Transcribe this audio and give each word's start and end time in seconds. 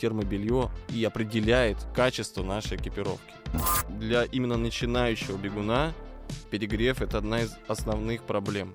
термобелье 0.00 0.70
и 0.88 1.04
определяет 1.04 1.78
качество 1.94 2.42
нашей 2.42 2.76
экипировки. 2.76 3.34
Для 3.88 4.24
именно 4.24 4.56
начинающего 4.56 5.36
бегуна 5.36 5.92
перегрев 6.50 7.02
это 7.02 7.18
одна 7.18 7.42
из 7.42 7.56
основных 7.68 8.22
проблем. 8.22 8.74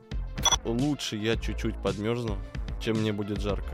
Лучше 0.64 1.16
я 1.16 1.38
чуть-чуть 1.38 1.82
подмерзну, 1.82 2.38
чем 2.80 2.98
мне 2.98 3.14
будет 3.14 3.40
жарко. 3.40 3.72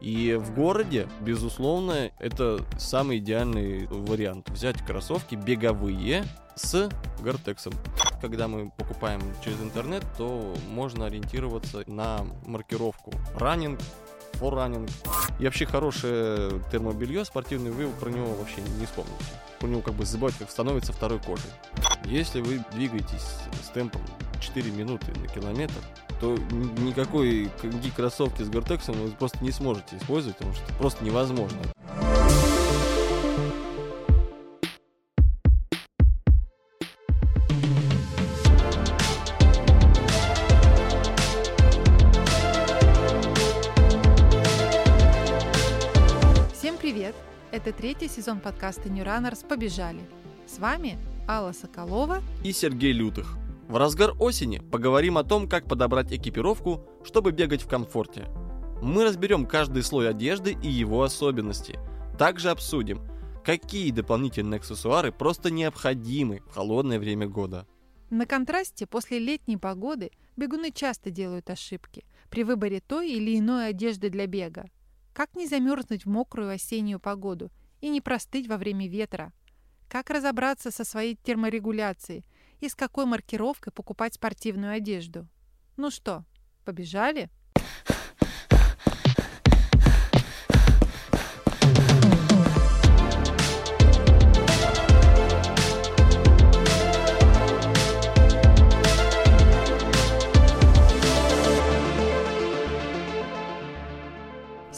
И 0.00 0.34
в 0.40 0.54
городе, 0.54 1.08
безусловно, 1.20 2.10
это 2.18 2.64
самый 2.78 3.18
идеальный 3.18 3.86
вариант. 3.86 4.48
Взять 4.50 4.84
кроссовки 4.84 5.34
беговые 5.34 6.24
с 6.54 6.88
гортексом. 7.20 7.74
Когда 8.20 8.48
мы 8.48 8.70
покупаем 8.70 9.20
через 9.44 9.60
интернет, 9.60 10.04
то 10.16 10.54
можно 10.68 11.06
ориентироваться 11.06 11.82
на 11.86 12.20
маркировку 12.46 13.12
раннинг, 13.34 13.80
форранинг. 14.36 14.88
И 15.38 15.44
вообще 15.44 15.66
хорошее 15.66 16.60
термобелье 16.70 17.24
спортивное, 17.24 17.72
вы 17.72 17.88
про 17.88 18.10
него 18.10 18.26
вообще 18.34 18.60
не 18.78 18.86
вспомните. 18.86 19.14
Про 19.58 19.66
него 19.68 19.82
как 19.82 19.94
бы 19.94 20.04
забывать, 20.04 20.34
как 20.38 20.50
становится 20.50 20.92
второй 20.92 21.18
кожей. 21.18 21.50
Если 22.04 22.40
вы 22.40 22.64
двигаетесь 22.72 23.26
с 23.64 23.68
темпом 23.74 24.00
4 24.40 24.70
минуты 24.70 25.06
на 25.18 25.26
километр, 25.28 25.74
то 26.20 26.36
никакой 26.78 27.50
кроссовки 27.94 28.42
с 28.42 28.48
гортексом 28.48 28.94
вы 28.94 29.10
просто 29.10 29.42
не 29.42 29.50
сможете 29.50 29.96
использовать, 29.96 30.36
потому 30.36 30.54
что 30.54 30.74
просто 30.74 31.04
невозможно. 31.04 31.58
Привет! 46.86 47.16
Это 47.50 47.72
третий 47.72 48.06
сезон 48.06 48.38
подкаста 48.38 48.88
New 48.88 49.04
Runners 49.04 49.44
«Побежали». 49.44 50.02
С 50.46 50.60
вами 50.60 50.96
Алла 51.26 51.50
Соколова 51.50 52.22
и 52.44 52.52
Сергей 52.52 52.92
Лютых. 52.92 53.36
В 53.66 53.76
разгар 53.76 54.12
осени 54.20 54.58
поговорим 54.70 55.18
о 55.18 55.24
том, 55.24 55.48
как 55.48 55.66
подобрать 55.66 56.12
экипировку, 56.12 56.88
чтобы 57.02 57.32
бегать 57.32 57.62
в 57.62 57.66
комфорте. 57.66 58.28
Мы 58.82 59.02
разберем 59.02 59.46
каждый 59.46 59.82
слой 59.82 60.08
одежды 60.08 60.56
и 60.62 60.68
его 60.68 61.02
особенности. 61.02 61.76
Также 62.20 62.50
обсудим, 62.50 63.00
какие 63.44 63.90
дополнительные 63.90 64.58
аксессуары 64.58 65.10
просто 65.10 65.50
необходимы 65.50 66.40
в 66.46 66.54
холодное 66.54 67.00
время 67.00 67.26
года. 67.26 67.66
На 68.10 68.26
контрасте 68.26 68.86
после 68.86 69.18
летней 69.18 69.56
погоды 69.56 70.12
бегуны 70.36 70.70
часто 70.70 71.10
делают 71.10 71.50
ошибки 71.50 72.04
при 72.30 72.44
выборе 72.44 72.78
той 72.78 73.10
или 73.10 73.36
иной 73.36 73.70
одежды 73.70 74.08
для 74.08 74.28
бега. 74.28 74.70
Как 75.16 75.34
не 75.34 75.46
замерзнуть 75.46 76.04
в 76.04 76.10
мокрую 76.10 76.50
осеннюю 76.50 77.00
погоду 77.00 77.50
и 77.80 77.88
не 77.88 78.02
простыть 78.02 78.48
во 78.48 78.58
время 78.58 78.86
ветра? 78.86 79.32
Как 79.88 80.10
разобраться 80.10 80.70
со 80.70 80.84
своей 80.84 81.16
терморегуляцией 81.16 82.26
и 82.60 82.68
с 82.68 82.74
какой 82.74 83.06
маркировкой 83.06 83.72
покупать 83.72 84.12
спортивную 84.12 84.74
одежду? 84.74 85.26
Ну 85.78 85.90
что, 85.90 86.26
побежали? 86.66 87.30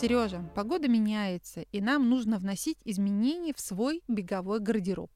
Сережа, 0.00 0.48
погода 0.54 0.86
меняется, 0.86 1.62
и 1.72 1.80
нам 1.80 2.08
нужно 2.08 2.38
вносить 2.38 2.78
изменения 2.84 3.52
в 3.52 3.58
свой 3.58 4.00
беговой 4.06 4.60
гардероб. 4.60 5.10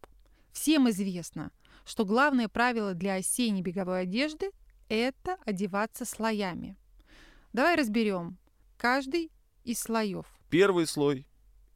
Всем 0.50 0.90
известно, 0.90 1.52
что 1.84 2.04
главное 2.04 2.48
правило 2.48 2.92
для 2.92 3.14
осенней 3.14 3.62
беговой 3.62 4.00
одежды– 4.00 4.50
это 4.88 5.36
одеваться 5.44 6.04
слоями. 6.04 6.76
Давай 7.52 7.76
разберем 7.76 8.38
каждый 8.76 9.30
из 9.62 9.78
слоев. 9.78 10.26
Первый 10.50 10.88
слой, 10.88 11.28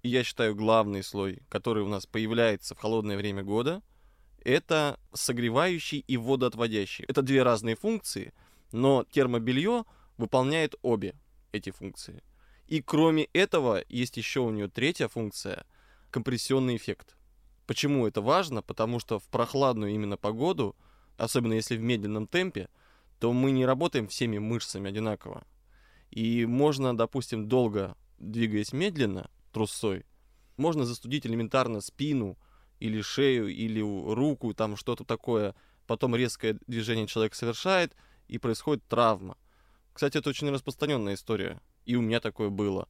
и 0.02 0.08
я 0.08 0.24
считаю 0.24 0.56
главный 0.56 1.04
слой, 1.04 1.44
который 1.48 1.84
у 1.84 1.88
нас 1.88 2.06
появляется 2.06 2.74
в 2.74 2.78
холодное 2.78 3.16
время 3.16 3.44
года, 3.44 3.82
это 4.44 4.98
согревающий 5.12 6.00
и 6.00 6.16
водоотводящий. 6.16 7.04
Это 7.06 7.22
две 7.22 7.44
разные 7.44 7.76
функции, 7.76 8.34
но 8.72 9.04
термобелье 9.04 9.84
выполняет 10.18 10.74
обе 10.82 11.14
эти 11.52 11.70
функции– 11.70 12.24
и 12.66 12.82
кроме 12.82 13.24
этого, 13.32 13.84
есть 13.88 14.16
еще 14.16 14.40
у 14.40 14.50
нее 14.50 14.68
третья 14.68 15.08
функция— 15.08 15.64
компрессионный 16.10 16.76
эффект. 16.76 17.16
Почему 17.66 18.06
это 18.06 18.20
важно? 18.20 18.62
Потому 18.62 18.98
что 18.98 19.18
в 19.18 19.24
прохладную 19.24 19.92
именно 19.92 20.16
погоду, 20.16 20.76
особенно 21.16 21.54
если 21.54 21.76
в 21.76 21.82
медленном 21.82 22.26
темпе, 22.26 22.68
то 23.20 23.32
мы 23.32 23.50
не 23.50 23.66
работаем 23.66 24.08
всеми 24.08 24.38
мышцами 24.38 24.88
одинаково. 24.88 25.46
И 26.10 26.46
можно, 26.46 26.96
допустим, 26.96 27.48
долго 27.48 27.96
двигаясь 28.18 28.72
медленно, 28.72 29.30
трусой, 29.52 30.04
можно 30.56 30.84
застудить 30.84 31.26
элементарно 31.26 31.80
спину 31.80 32.38
или 32.80 33.00
шею, 33.00 33.48
или 33.48 33.80
руку, 33.80 34.54
там 34.54 34.76
что-то 34.76 35.04
такое. 35.04 35.54
Потом 35.86 36.16
резкое 36.16 36.58
движение 36.66 37.06
человек 37.06 37.34
совершает, 37.34 37.94
и 38.28 38.38
происходит 38.38 38.84
травма. 38.88 39.36
Кстати, 39.92 40.18
это 40.18 40.30
очень 40.30 40.50
распространенная 40.50 41.14
история 41.14 41.60
и 41.86 41.96
у 41.96 42.02
меня 42.02 42.20
такое 42.20 42.50
было. 42.50 42.88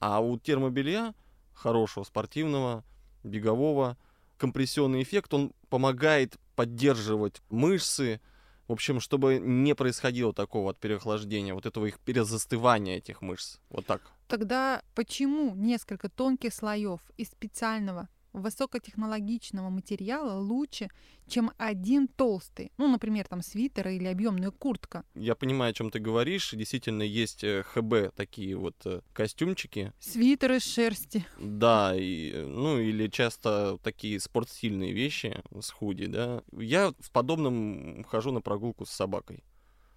А 0.00 0.20
у 0.20 0.38
термобелья 0.38 1.14
хорошего, 1.52 2.04
спортивного, 2.04 2.84
бегового, 3.24 3.96
компрессионный 4.38 5.02
эффект, 5.02 5.34
он 5.34 5.52
помогает 5.68 6.36
поддерживать 6.54 7.42
мышцы, 7.50 8.20
в 8.68 8.72
общем, 8.72 9.00
чтобы 9.00 9.38
не 9.38 9.74
происходило 9.74 10.32
такого 10.32 10.70
от 10.70 10.78
переохлаждения, 10.78 11.54
вот 11.54 11.66
этого 11.66 11.86
их 11.86 11.98
перезастывания 12.00 12.96
этих 12.98 13.22
мышц. 13.22 13.58
Вот 13.70 13.86
так. 13.86 14.02
Тогда 14.26 14.82
почему 14.94 15.54
несколько 15.54 16.08
тонких 16.08 16.52
слоев 16.52 17.00
из 17.16 17.28
специального 17.28 18.08
высокотехнологичного 18.36 19.70
материала 19.70 20.38
лучше, 20.38 20.88
чем 21.26 21.50
один 21.56 22.06
толстый. 22.06 22.70
Ну, 22.78 22.88
например, 22.88 23.26
там 23.26 23.42
свитер 23.42 23.88
или 23.88 24.06
объемная 24.06 24.50
куртка. 24.50 25.04
Я 25.14 25.34
понимаю, 25.34 25.70
о 25.70 25.74
чем 25.74 25.90
ты 25.90 25.98
говоришь. 25.98 26.52
Действительно, 26.52 27.02
есть 27.02 27.42
э, 27.42 27.62
ХБ 27.64 28.14
такие 28.14 28.56
вот 28.56 28.76
э, 28.84 29.00
костюмчики. 29.12 29.92
Свитер 29.98 30.52
из 30.52 30.64
шерсти. 30.64 31.24
Да, 31.56 31.94
и, 31.96 32.44
ну 32.46 32.78
или 32.78 33.08
часто 33.08 33.78
такие 33.82 34.20
спортстильные 34.20 34.92
вещи 34.92 35.42
с 35.58 35.70
худи, 35.70 36.06
да. 36.06 36.42
Я 36.52 36.92
в 36.98 37.10
подобном 37.10 38.04
хожу 38.04 38.30
на 38.30 38.40
прогулку 38.40 38.84
с 38.84 38.90
собакой. 38.90 39.42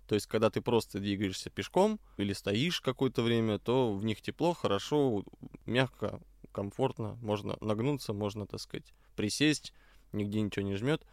То 0.07 0.15
есть, 0.15 0.25
когда 0.25 0.49
ты 0.49 0.61
просто 0.61 0.99
двигаешься 0.99 1.51
пешком 1.51 1.99
или 2.17 2.33
стоишь 2.33 2.81
какое-то 2.81 3.21
время, 3.21 3.59
то 3.59 3.93
в 3.93 4.03
них 4.03 4.21
тепло, 4.21 4.53
хорошо, 4.55 5.23
мягко, 5.67 6.19
комфортно, 6.51 7.17
можно 7.21 7.57
нагнуться, 7.61 8.13
можно, 8.13 8.45
так 8.45 8.59
сказать, 8.59 8.93
присесть, 9.15 9.73
нигде 10.11 10.41
ничего 10.41 10.65
не 10.65 10.75
жмет. 10.75 11.05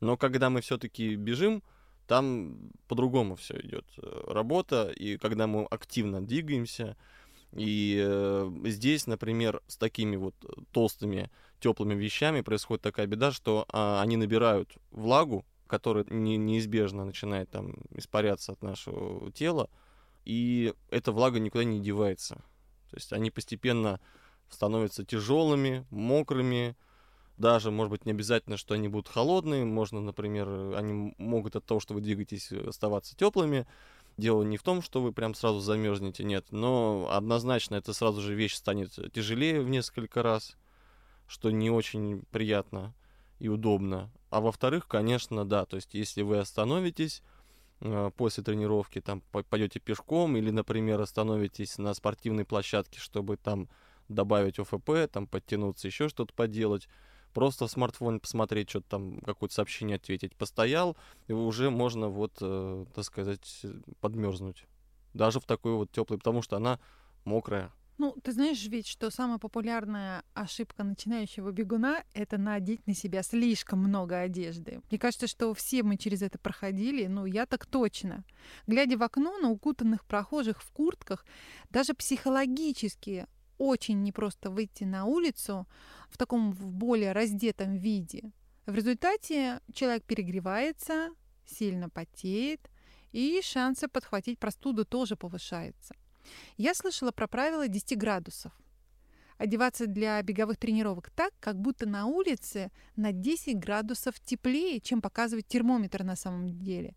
Но 0.00 0.16
когда 0.16 0.50
мы 0.50 0.60
все-таки 0.60 1.14
бежим, 1.16 1.62
там 2.06 2.70
по-другому 2.88 3.36
все 3.36 3.58
идет 3.60 3.86
э, 3.98 4.24
работа, 4.28 4.90
и 4.90 5.16
когда 5.16 5.46
мы 5.46 5.64
активно 5.64 6.24
двигаемся, 6.24 6.96
и 7.52 8.02
э, 8.04 8.52
здесь, 8.64 9.06
например, 9.06 9.62
с 9.68 9.76
такими 9.76 10.16
вот 10.16 10.34
толстыми 10.72 11.30
теплыми 11.60 11.94
вещами 11.94 12.42
происходит 12.42 12.82
такая 12.82 13.06
беда, 13.06 13.32
что 13.32 13.64
а, 13.68 14.02
они 14.02 14.18
набирают 14.18 14.76
влагу, 14.90 15.46
которая 15.66 16.04
не, 16.10 16.36
неизбежно 16.36 17.06
начинает 17.06 17.48
там 17.48 17.74
испаряться 17.92 18.52
от 18.52 18.62
нашего 18.62 19.32
тела, 19.32 19.70
и 20.26 20.74
эта 20.90 21.10
влага 21.10 21.38
никуда 21.38 21.64
не 21.64 21.80
девается. 21.80 22.34
То 22.90 22.96
есть 22.96 23.12
они 23.12 23.30
постепенно 23.30 23.98
становятся 24.54 25.04
тяжелыми, 25.04 25.86
мокрыми, 25.90 26.76
даже, 27.36 27.70
может 27.70 27.90
быть, 27.90 28.06
не 28.06 28.12
обязательно, 28.12 28.56
что 28.56 28.74
они 28.74 28.88
будут 28.88 29.08
холодные, 29.08 29.64
можно, 29.64 30.00
например, 30.00 30.76
они 30.76 31.14
могут 31.18 31.56
от 31.56 31.64
того, 31.64 31.80
что 31.80 31.94
вы 31.94 32.00
двигаетесь, 32.00 32.52
оставаться 32.52 33.16
теплыми. 33.16 33.66
Дело 34.16 34.44
не 34.44 34.56
в 34.56 34.62
том, 34.62 34.80
что 34.80 35.02
вы 35.02 35.12
прям 35.12 35.34
сразу 35.34 35.58
замерзнете, 35.58 36.22
нет, 36.22 36.46
но 36.52 37.08
однозначно 37.10 37.74
это 37.74 37.92
сразу 37.92 38.20
же 38.20 38.34
вещь 38.34 38.54
станет 38.54 38.92
тяжелее 39.12 39.60
в 39.60 39.68
несколько 39.68 40.22
раз, 40.22 40.56
что 41.26 41.50
не 41.50 41.70
очень 41.70 42.22
приятно 42.30 42.94
и 43.40 43.48
удобно. 43.48 44.12
А 44.30 44.40
во-вторых, 44.40 44.86
конечно, 44.86 45.44
да, 45.44 45.64
то 45.64 45.76
есть 45.76 45.94
если 45.94 46.22
вы 46.22 46.38
остановитесь 46.38 47.22
э, 47.80 48.12
после 48.16 48.44
тренировки, 48.44 49.00
там 49.00 49.22
пойдете 49.50 49.80
пешком 49.80 50.36
или, 50.36 50.50
например, 50.50 51.00
остановитесь 51.00 51.78
на 51.78 51.92
спортивной 51.94 52.44
площадке, 52.44 53.00
чтобы 53.00 53.36
там 53.36 53.68
добавить 54.08 54.58
ОФП, 54.58 55.10
там 55.10 55.26
подтянуться, 55.26 55.88
еще 55.88 56.08
что-то 56.08 56.32
поделать, 56.34 56.88
просто 57.32 57.66
в 57.66 57.70
смартфоне 57.70 58.20
посмотреть, 58.20 58.70
что-то 58.70 58.88
там, 58.88 59.20
какое-то 59.20 59.54
сообщение 59.54 59.96
ответить, 59.96 60.36
постоял, 60.36 60.96
и 61.26 61.32
уже 61.32 61.70
можно 61.70 62.08
вот, 62.08 62.38
э, 62.40 62.86
так 62.94 63.04
сказать, 63.04 63.62
подмерзнуть. 64.00 64.66
Даже 65.14 65.40
в 65.40 65.44
такой 65.44 65.74
вот 65.74 65.90
теплый, 65.92 66.18
потому 66.18 66.42
что 66.42 66.56
она 66.56 66.78
мокрая, 67.24 67.72
Ну, 67.96 68.16
ты 68.24 68.32
знаешь 68.32 68.64
ведь, 68.66 68.88
что 68.88 69.10
самая 69.10 69.38
популярная 69.38 70.24
ошибка 70.34 70.82
начинающего 70.82 71.52
бегуна— 71.52 72.02
это 72.12 72.38
надеть 72.38 72.84
на 72.88 72.94
себя 72.94 73.22
слишком 73.22 73.78
много 73.78 74.18
одежды. 74.18 74.80
Мне 74.90 74.98
кажется, 74.98 75.28
что 75.28 75.54
все 75.54 75.84
мы 75.84 75.96
через 75.96 76.20
это 76.22 76.36
проходили, 76.38 77.06
ну, 77.06 77.24
я 77.24 77.46
так 77.46 77.66
точно. 77.66 78.24
Глядя 78.66 78.98
в 78.98 79.02
окно 79.04 79.38
на 79.38 79.48
укутанных 79.50 80.04
прохожих 80.06 80.60
в 80.60 80.72
куртках, 80.72 81.24
даже 81.70 81.94
психологически 81.94 83.28
очень 83.58 84.02
непросто 84.02 84.50
выйти 84.50 84.84
на 84.84 85.04
улицу 85.04 85.66
в 86.08 86.18
таком 86.18 86.52
в 86.52 86.72
более 86.72 87.12
раздетом 87.12 87.76
виде. 87.76 88.32
В 88.66 88.74
результате 88.74 89.60
человек 89.72 90.04
перегревается, 90.04 91.10
сильно 91.44 91.88
потеет, 91.90 92.70
и 93.12 93.40
шансы 93.42 93.88
подхватить 93.88 94.38
простуду 94.38 94.84
тоже 94.84 95.16
повышаются. 95.16 95.94
Я 96.56 96.74
слышала 96.74 97.12
про 97.12 97.28
правило 97.28 97.68
10 97.68 97.98
градусов. 97.98 98.52
Одеваться 99.36 99.86
для 99.86 100.22
беговых 100.22 100.56
тренировок 100.56 101.10
так, 101.10 101.32
как 101.40 101.60
будто 101.60 101.86
на 101.86 102.06
улице 102.06 102.70
на 102.96 103.12
10 103.12 103.58
градусов 103.58 104.18
теплее, 104.20 104.80
чем 104.80 105.02
показывает 105.02 105.46
термометр 105.46 106.04
на 106.04 106.16
самом 106.16 106.48
деле. 106.48 106.94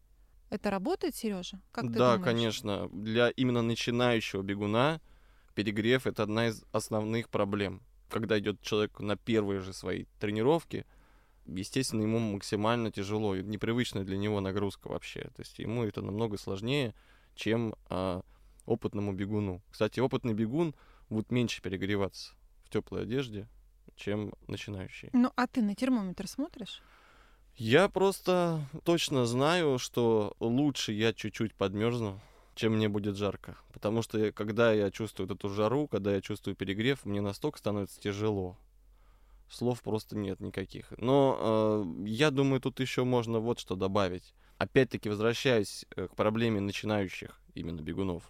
Это 0.50 0.69
работает, 0.69 1.15
Сережа? 1.15 1.59
Как 1.71 1.86
ты 1.86 1.89
да, 1.92 2.15
думаешь? 2.15 2.24
конечно. 2.24 2.89
Для 2.89 3.30
именно 3.30 3.62
начинающего 3.62 4.44
бегуна 4.44 5.01
перегрев 5.57 6.06
это 6.06 6.21
одна 6.21 6.50
из 6.50 6.63
основных 6.71 7.30
проблем. 7.30 7.81
Когда 8.09 8.38
идет 8.38 8.62
человек 8.62 9.00
на 9.00 9.18
первые 9.18 9.59
же 9.62 9.74
свои 9.74 10.06
тренировки, 10.19 10.86
естественно, 11.48 12.04
ему 12.04 12.19
максимально 12.19 12.92
тяжело, 12.92 13.36
непривычная 13.36 14.04
для 14.04 14.18
него 14.18 14.39
нагрузка 14.39 14.88
вообще. 14.88 15.21
То 15.21 15.39
есть 15.39 15.57
ему 15.57 15.83
это 15.83 16.04
намного 16.04 16.38
сложнее, 16.38 16.94
чем 17.33 17.74
а, 17.89 18.21
опытному 18.68 19.13
бегуну. 19.13 19.63
Кстати, 19.71 20.00
опытный 20.00 20.36
бегун 20.36 20.75
будет 21.09 21.31
меньше 21.31 21.63
перегреваться 21.63 22.36
в 22.63 22.69
теплой 22.69 23.01
одежде, 23.01 23.50
чем 23.95 24.36
начинающий. 24.45 25.09
Ну, 25.12 25.31
а 25.36 25.48
ты 25.48 25.63
на 25.63 25.74
термометр 25.74 26.27
смотришь? 26.27 26.83
Я 27.56 27.89
просто 27.89 28.62
точно 28.83 29.25
знаю, 29.25 29.80
что 29.80 30.36
лучше 30.39 30.92
я 30.92 31.13
чуть-чуть 31.13 31.56
подмерзну, 31.56 32.21
чем 32.57 32.74
мне 32.74 32.89
будет 32.89 33.15
жарко. 33.15 33.57
Потому 33.71 34.01
что 34.01 34.31
когда 34.33 34.74
я 34.74 34.92
чувствую 34.92 35.31
эту 35.31 35.50
жару, 35.50 35.88
когда 35.88 36.13
я 36.13 36.21
чувствую 36.21 36.56
перегрев, 36.56 37.06
мне 37.06 37.21
настолько 37.21 37.59
становится 37.59 38.00
тяжело. 38.01 38.57
Слов 39.50 39.81
просто 39.81 40.18
нет 40.18 40.42
никаких. 40.42 40.92
Но 40.98 41.38
э, 41.39 42.07
я 42.07 42.31
думаю, 42.31 42.59
тут 42.59 42.81
еще 42.81 43.06
можно 43.06 43.39
вот 43.39 43.59
что 43.59 43.75
добавить. 43.75 44.33
Опять-таки, 44.57 45.07
возвращаясь 45.07 45.86
э, 45.95 46.07
к 46.07 46.15
проблеме 46.15 46.59
начинающих 46.59 47.39
именно 47.54 47.81
бегунов. 47.81 48.30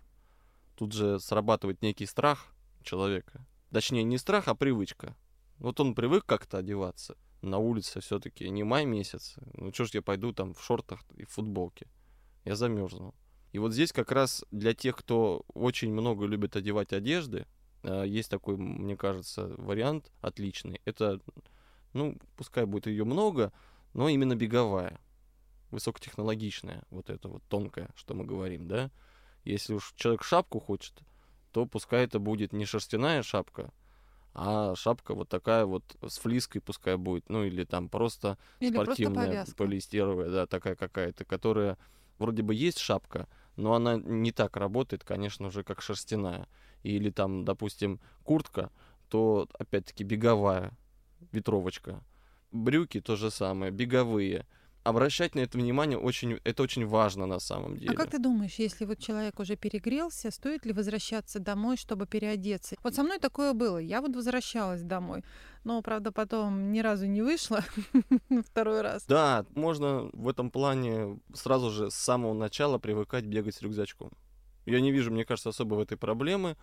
Тут 0.75 0.93
же 0.93 1.19
срабатывает 1.19 1.81
некий 1.81 2.05
страх 2.05 2.53
человека. 2.83 3.45
Точнее, 3.71 4.03
не 4.03 4.17
страх, 4.17 4.47
а 4.47 4.55
привычка. 4.55 5.15
Вот 5.57 5.79
он 5.79 5.95
привык 5.95 6.25
как-то 6.25 6.59
одеваться. 6.59 7.17
На 7.41 7.57
улице 7.57 7.99
все-таки 8.01 8.49
не 8.49 8.63
май 8.63 8.85
месяц. 8.85 9.35
Ну 9.53 9.73
что 9.73 9.85
ж 9.85 9.91
я 9.93 10.01
пойду 10.01 10.33
там 10.33 10.53
в 10.53 10.61
шортах 10.61 10.99
и 11.15 11.25
в 11.25 11.29
футболке. 11.29 11.87
Я 12.45 12.55
замерзну. 12.55 13.15
И 13.51 13.59
вот 13.59 13.73
здесь 13.73 13.91
как 13.91 14.11
раз 14.11 14.43
для 14.51 14.73
тех, 14.73 14.95
кто 14.97 15.43
очень 15.53 15.91
много 15.91 16.25
любит 16.25 16.55
одевать 16.55 16.93
одежды, 16.93 17.45
э, 17.83 18.03
есть 18.07 18.29
такой, 18.29 18.57
мне 18.57 18.97
кажется, 18.97 19.47
вариант 19.57 20.11
отличный. 20.21 20.81
Это, 20.85 21.19
ну, 21.93 22.17
пускай 22.35 22.65
будет 22.65 22.87
ее 22.87 23.05
много, 23.05 23.51
но 23.93 24.09
именно 24.09 24.35
беговая, 24.35 24.99
высокотехнологичная, 25.71 26.83
вот 26.89 27.09
это 27.09 27.27
вот 27.29 27.43
тонкая, 27.49 27.89
что 27.95 28.13
мы 28.13 28.25
говорим, 28.25 28.67
да. 28.67 28.91
Если 29.43 29.73
уж 29.73 29.93
человек 29.95 30.23
шапку 30.23 30.59
хочет, 30.59 30.99
то 31.51 31.65
пускай 31.65 32.03
это 32.03 32.19
будет 32.19 32.53
не 32.53 32.65
шерстяная 32.65 33.23
шапка, 33.23 33.71
а 34.33 34.75
шапка 34.75 35.15
вот 35.15 35.29
такая 35.29 35.65
вот 35.65 35.83
с 36.05 36.19
флиской 36.19 36.61
пускай 36.61 36.95
будет, 36.97 37.27
ну 37.29 37.43
или 37.43 37.63
там 37.63 37.89
просто 37.89 38.37
Или 38.59 38.75
просто 38.75 38.93
спортивная, 38.93 39.27
повязка. 39.27 39.55
полиэстеровая, 39.55 40.29
да, 40.29 40.45
такая 40.45 40.75
какая-то, 40.75 41.25
которая 41.25 41.77
вроде 42.19 42.43
бы 42.43 42.53
есть 42.53 42.79
шапка, 42.79 43.27
но 43.55 43.73
она 43.73 43.97
не 43.97 44.31
так 44.31 44.57
работает, 44.57 45.03
конечно 45.03 45.49
же, 45.49 45.63
как 45.63 45.81
шерстяная. 45.81 46.47
Или 46.83 47.09
там, 47.09 47.43
допустим, 47.43 47.99
куртка, 48.23 48.71
то 49.09 49.47
опять-таки 49.57 50.03
беговая 50.03 50.71
ветровочка. 51.31 52.03
Брюки 52.51 53.01
то 53.01 53.15
же 53.15 53.31
самое, 53.31 53.71
беговые. 53.71 54.45
Обращать 54.87 55.35
на 55.35 55.41
это 55.41 55.57
внимание 55.57 55.97
очень, 55.97 56.39
это 56.45 56.63
очень 56.63 56.85
важно 56.85 57.25
на 57.25 57.39
самом 57.39 57.77
деле. 57.77 57.91
А 57.91 57.93
как 57.93 58.09
ты 58.09 58.19
думаешь, 58.19 58.55
если 58.55 58.85
вот 58.85 58.99
человек 58.99 59.37
уже 59.37 59.57
перегрелся, 59.57 60.31
стоит 60.31 60.65
ли 60.65 60.71
возвращаться 60.71 61.39
домой, 61.39 61.75
чтобы 61.75 62.07
переодеться? 62.07 62.77
Вот 62.83 62.95
со 62.95 63.03
мной 63.03 63.19
такое 63.19 63.51
было. 63.51 63.79
Я 63.79 63.99
вот 63.99 64.15
возвращалась 64.15 64.83
домой, 64.83 65.25
но, 65.65 65.81
правда, 65.81 66.13
потом 66.13 66.71
ни 66.71 66.79
разу 66.79 67.05
не 67.05 67.21
вышла 67.21 67.65
второй 68.45 68.79
раз. 68.79 69.05
Да, 69.07 69.45
можно 69.55 70.09
в 70.13 70.29
этом 70.29 70.49
плане 70.49 71.19
сразу 71.33 71.69
же 71.69 71.91
с 71.91 71.95
самого 71.95 72.33
начала 72.33 72.77
привыкать 72.77 73.25
бегать 73.25 73.55
с 73.55 73.61
рюкзачком. 73.61 74.11
Я 74.65 74.79
не 74.79 74.93
вижу, 74.93 75.11
мне 75.11 75.25
кажется, 75.25 75.49
особо 75.49 75.75
в 75.75 75.79
этой 75.79 75.97
проблемы. 75.97 76.55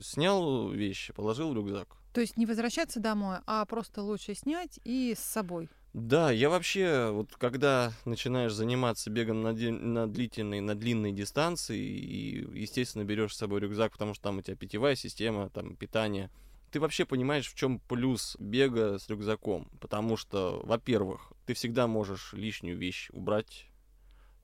Снял 0.00 0.68
вещи, 0.70 1.12
положил 1.12 1.52
в 1.52 1.54
рюкзак. 1.54 1.96
То 2.12 2.20
есть 2.20 2.36
не 2.36 2.46
возвращаться 2.46 2.98
домой, 2.98 3.36
а 3.46 3.64
просто 3.66 4.02
лучше 4.02 4.34
снять 4.34 4.80
и 4.82 5.14
с 5.16 5.20
собой. 5.20 5.68
Да, 6.00 6.30
я 6.30 6.48
вообще, 6.48 7.10
вот 7.10 7.34
когда 7.36 7.92
начинаешь 8.04 8.52
заниматься 8.52 9.10
бегом 9.10 9.42
на, 9.42 9.52
ди- 9.52 9.70
на 9.70 10.06
длительной, 10.06 10.60
на 10.60 10.76
длинной 10.76 11.10
дистанции, 11.10 11.76
и, 11.76 12.46
естественно, 12.56 13.02
берешь 13.02 13.34
с 13.34 13.38
собой 13.38 13.58
рюкзак, 13.60 13.92
потому 13.92 14.14
что 14.14 14.22
там 14.22 14.38
у 14.38 14.42
тебя 14.42 14.54
питьевая 14.54 14.94
система, 14.94 15.50
там 15.50 15.74
питание, 15.74 16.30
ты 16.70 16.78
вообще 16.78 17.04
понимаешь, 17.04 17.48
в 17.50 17.56
чем 17.56 17.80
плюс 17.80 18.36
бега 18.38 19.00
с 19.00 19.08
рюкзаком. 19.08 19.68
Потому 19.80 20.16
что, 20.16 20.60
во-первых, 20.62 21.32
ты 21.46 21.54
всегда 21.54 21.88
можешь 21.88 22.32
лишнюю 22.32 22.78
вещь 22.78 23.10
убрать. 23.12 23.66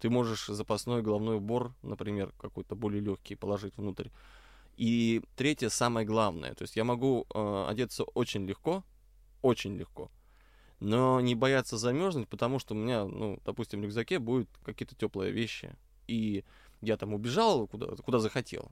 Ты 0.01 0.11
можешь 0.11 0.47
запасной 0.47 1.03
головной 1.03 1.37
убор, 1.37 1.73
например, 1.83 2.33
какой-то 2.37 2.75
более 2.75 3.01
легкий 3.01 3.37
положить 3.37 3.77
внутрь. 3.77 4.09
И 4.77 5.23
третье, 5.37 5.69
самое 5.69 6.05
главное, 6.05 6.55
то 6.55 6.63
есть 6.63 6.75
я 6.75 6.83
могу 6.83 7.27
э, 7.33 7.67
одеться 7.69 8.03
очень 8.03 8.45
легко, 8.45 8.83
очень 9.41 9.77
легко, 9.77 10.11
но 10.85 11.19
не 11.21 11.35
бояться 11.35 11.79
замерзнуть, 11.79 12.29
потому 12.29 12.59
что 12.59 12.75
у 12.75 12.77
меня, 12.77 13.07
ну, 13.07 13.39
допустим, 13.45 13.81
в 13.81 13.85
рюкзаке 13.85 14.19
будут 14.19 14.49
какие-то 14.65 14.95
теплые 14.95 15.33
вещи. 15.33 15.75
И 16.07 16.45
я 16.83 16.99
там 16.99 17.15
убежал 17.15 17.67
куда, 17.67 17.87
куда 17.97 18.19
захотел. 18.19 18.71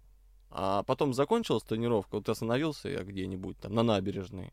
А 0.51 0.83
потом 0.83 1.15
закончилась 1.15 1.63
тренировка, 1.63 2.17
вот 2.17 2.29
остановился 2.29 2.91
я 2.91 3.03
где-нибудь 3.03 3.59
там 3.59 3.75
на 3.75 3.83
набережной. 3.83 4.53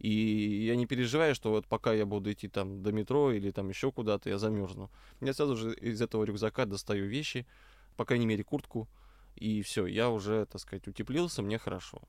И 0.00 0.64
я 0.66 0.74
не 0.74 0.86
переживаю, 0.86 1.36
что 1.36 1.50
вот 1.50 1.68
пока 1.68 1.92
я 1.92 2.04
буду 2.04 2.32
идти 2.32 2.48
там 2.48 2.82
до 2.82 2.90
метро 2.90 3.30
или 3.30 3.52
там 3.52 3.68
еще 3.68 3.92
куда-то, 3.92 4.28
я 4.28 4.38
замерзну. 4.38 4.90
Я 5.20 5.32
сразу 5.32 5.56
же 5.56 5.74
из 5.74 6.02
этого 6.02 6.24
рюкзака 6.24 6.66
достаю 6.66 7.06
вещи, 7.06 7.46
по 7.96 8.04
крайней 8.04 8.26
мере 8.26 8.42
куртку, 8.42 8.88
и 9.36 9.62
все, 9.62 9.86
я 9.86 10.10
уже, 10.10 10.46
так 10.46 10.60
сказать, 10.60 10.88
утеплился, 10.88 11.42
мне 11.42 11.58
хорошо. 11.58 12.02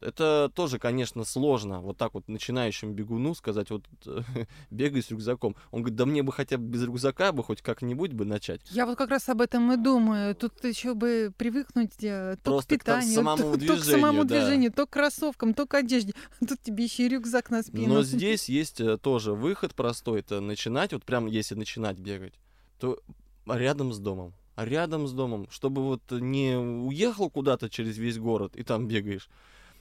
Это 0.00 0.50
тоже, 0.54 0.78
конечно, 0.78 1.24
сложно 1.24 1.80
вот 1.80 1.96
так 1.96 2.12
вот 2.14 2.28
начинающему 2.28 2.92
бегуну 2.92 3.34
сказать, 3.34 3.70
вот 3.70 3.84
бегай 4.70 5.02
с 5.02 5.10
рюкзаком. 5.10 5.56
Он 5.70 5.80
говорит, 5.80 5.96
да 5.96 6.04
мне 6.04 6.22
бы 6.22 6.32
хотя 6.32 6.58
бы 6.58 6.64
без 6.64 6.84
рюкзака 6.84 7.32
бы 7.32 7.42
хоть 7.42 7.62
как-нибудь 7.62 8.12
бы 8.12 8.24
начать. 8.24 8.60
Я 8.70 8.84
вот 8.84 8.98
как 8.98 9.10
раз 9.10 9.28
об 9.28 9.40
этом 9.40 9.72
и 9.72 9.76
думаю. 9.76 10.34
Тут 10.34 10.62
еще 10.64 10.94
бы 10.94 11.32
привыкнуть 11.36 12.02
э, 12.02 12.36
то 12.42 12.52
Просто 12.52 12.76
к 12.76 12.78
к 12.78 12.84
питанию, 12.84 13.14
самому 13.14 13.56
то, 13.56 13.66
то 13.66 13.76
к 13.76 13.84
самому 13.84 14.24
движению, 14.24 14.26
да. 14.26 14.40
движению, 14.40 14.72
то 14.72 14.86
к 14.86 14.90
кроссовкам, 14.90 15.54
то 15.54 15.66
к 15.66 15.74
одежде. 15.74 16.14
Тут 16.46 16.60
тебе 16.60 16.84
еще 16.84 17.06
и 17.06 17.08
рюкзак 17.08 17.50
на 17.50 17.62
спину. 17.62 17.94
Но 17.94 18.02
здесь 18.02 18.48
есть 18.50 18.80
э, 18.80 18.98
тоже 18.98 19.32
выход 19.32 19.74
простой, 19.74 20.20
это 20.20 20.40
начинать, 20.40 20.92
вот 20.92 21.04
прям 21.04 21.26
если 21.26 21.54
начинать 21.54 21.98
бегать, 21.98 22.34
то 22.78 23.00
рядом 23.46 23.92
с 23.92 23.98
домом. 23.98 24.34
Рядом 24.56 25.06
с 25.06 25.12
домом, 25.12 25.48
чтобы 25.50 25.82
вот 25.84 26.00
не 26.10 26.56
уехал 26.56 27.28
куда-то 27.28 27.68
через 27.68 27.98
весь 27.98 28.18
город 28.18 28.56
и 28.56 28.62
там 28.62 28.88
бегаешь. 28.88 29.28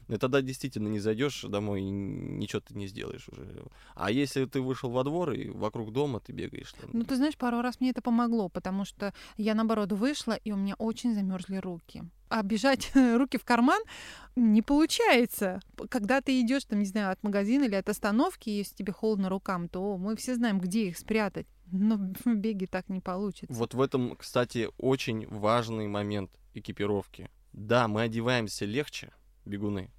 И 0.07 0.17
тогда 0.17 0.41
действительно 0.41 0.88
не 0.88 1.00
зайдешь 1.00 1.41
домой 1.41 1.81
и 1.81 1.89
ничего 1.89 2.62
ты 2.62 2.75
не 2.75 2.88
сделаешь 2.88 3.27
уже. 3.29 3.65
А 3.95 4.12
если 4.12 4.45
ты 4.45 4.62
вышел 4.62 4.89
во 4.89 5.03
двор 5.03 5.31
и 5.31 5.50
вокруг 5.50 5.91
дома 5.91 6.19
ты 6.19 6.31
бегаешь 6.31 6.74
там. 6.74 6.89
Ну, 6.93 7.03
ты 7.03 7.15
знаешь, 7.15 7.38
пару 7.38 7.62
раз 7.62 7.79
мне 7.79 7.89
это 7.89 8.01
помогло, 8.01 8.50
потому 8.50 8.85
что 8.85 9.13
я, 9.38 9.55
наоборот, 9.55 9.91
вышла, 9.91 10.33
и 10.33 10.51
у 10.51 10.57
меня 10.57 10.75
очень 10.77 11.15
замерзли 11.15 11.57
руки. 11.57 12.03
А 12.29 12.43
бежать 12.43 12.91
руки 12.95 13.38
в 13.38 13.45
карман 13.45 13.81
не 14.35 14.62
получается. 14.62 15.59
Когда 15.89 16.21
ты 16.21 16.39
идешь, 16.41 16.65
там, 16.65 16.79
не 16.79 16.85
знаю, 16.85 17.12
от 17.12 17.24
магазина 17.24 17.63
или 17.63 17.75
от 17.75 17.89
остановки, 17.89 18.50
и 18.50 18.57
если 18.57 18.75
тебе 18.75 18.93
холодно 18.93 19.29
рукам, 19.29 19.69
то 19.69 19.97
мы 19.97 20.15
все 20.15 20.35
знаем, 20.35 20.59
где 20.59 20.89
их 20.89 20.97
спрятать. 20.97 21.47
Но 21.71 21.97
в 22.25 22.35
беге 22.35 22.67
так 22.67 22.89
не 22.89 23.00
получится. 23.00 23.53
Вот 23.53 23.74
в 23.74 23.81
этом, 23.81 24.15
кстати, 24.15 24.69
очень 24.77 25.27
важный 25.27 25.88
момент 25.88 26.31
экипировки. 26.53 27.29
Да, 27.53 27.88
мы 27.88 28.01
одеваемся 28.01 28.65
легче, 28.65 29.13
бегуны, 29.45 29.89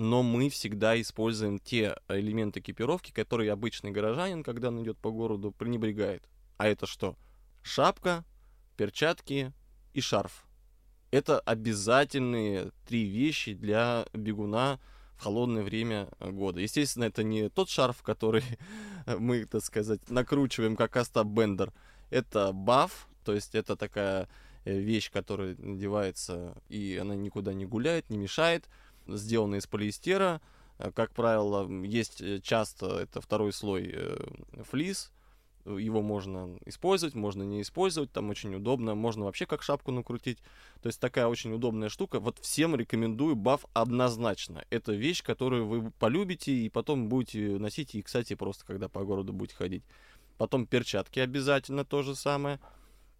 но 0.00 0.22
мы 0.22 0.48
всегда 0.48 0.98
используем 0.98 1.58
те 1.58 1.94
элементы 2.08 2.60
экипировки, 2.60 3.12
которые 3.12 3.52
обычный 3.52 3.90
горожанин, 3.90 4.42
когда 4.42 4.68
он 4.68 4.82
идет 4.82 4.96
по 4.96 5.10
городу, 5.10 5.52
пренебрегает. 5.52 6.26
А 6.56 6.68
это 6.68 6.86
что? 6.86 7.16
Шапка, 7.62 8.24
перчатки 8.78 9.52
и 9.92 10.00
шарф. 10.00 10.46
Это 11.10 11.38
обязательные 11.40 12.70
три 12.88 13.04
вещи 13.04 13.52
для 13.52 14.06
бегуна 14.14 14.80
в 15.18 15.22
холодное 15.22 15.62
время 15.62 16.08
года. 16.18 16.60
Естественно, 16.60 17.04
это 17.04 17.22
не 17.22 17.50
тот 17.50 17.68
шарф, 17.68 18.02
который 18.02 18.44
мы, 19.18 19.44
так 19.44 19.62
сказать, 19.62 20.08
накручиваем, 20.08 20.76
как 20.76 20.96
Остап 20.96 21.26
Бендер. 21.26 21.74
Это 22.08 22.52
баф, 22.52 23.06
то 23.22 23.34
есть 23.34 23.54
это 23.54 23.76
такая 23.76 24.30
э, 24.64 24.78
вещь, 24.78 25.10
которая 25.10 25.56
надевается, 25.58 26.56
и 26.70 26.96
она 26.98 27.14
никуда 27.16 27.52
не 27.52 27.66
гуляет, 27.66 28.08
не 28.08 28.16
мешает. 28.16 28.66
Сделана 29.06 29.56
из 29.56 29.66
полиэстера. 29.66 30.40
Э, 30.78 30.90
как 30.92 31.12
правило, 31.12 31.68
есть 31.84 32.20
э, 32.20 32.40
часто 32.40 32.98
это 33.00 33.20
второй 33.20 33.52
слой 33.52 33.94
флис, 34.70 35.12
его 35.64 36.00
можно 36.02 36.58
использовать, 36.64 37.14
можно 37.14 37.42
не 37.42 37.60
использовать, 37.62 38.10
там 38.12 38.30
очень 38.30 38.54
удобно, 38.54 38.94
можно 38.94 39.26
вообще 39.26 39.46
как 39.46 39.62
шапку 39.62 39.92
накрутить. 39.92 40.38
То 40.82 40.86
есть 40.86 41.00
такая 41.00 41.26
очень 41.26 41.52
удобная 41.52 41.88
штука. 41.88 42.20
Вот 42.20 42.38
всем 42.38 42.74
рекомендую 42.74 43.36
баф 43.36 43.66
однозначно. 43.74 44.64
Это 44.70 44.92
вещь, 44.92 45.22
которую 45.22 45.66
вы 45.66 45.90
полюбите 45.90 46.52
и 46.52 46.68
потом 46.68 47.08
будете 47.08 47.58
носить, 47.58 47.94
и, 47.94 48.02
кстати, 48.02 48.34
просто 48.34 48.64
когда 48.64 48.88
по 48.88 49.04
городу 49.04 49.32
будете 49.32 49.56
ходить. 49.56 49.84
Потом 50.38 50.66
перчатки 50.66 51.20
обязательно 51.20 51.84
то 51.84 52.02
же 52.02 52.14
самое. 52.14 52.58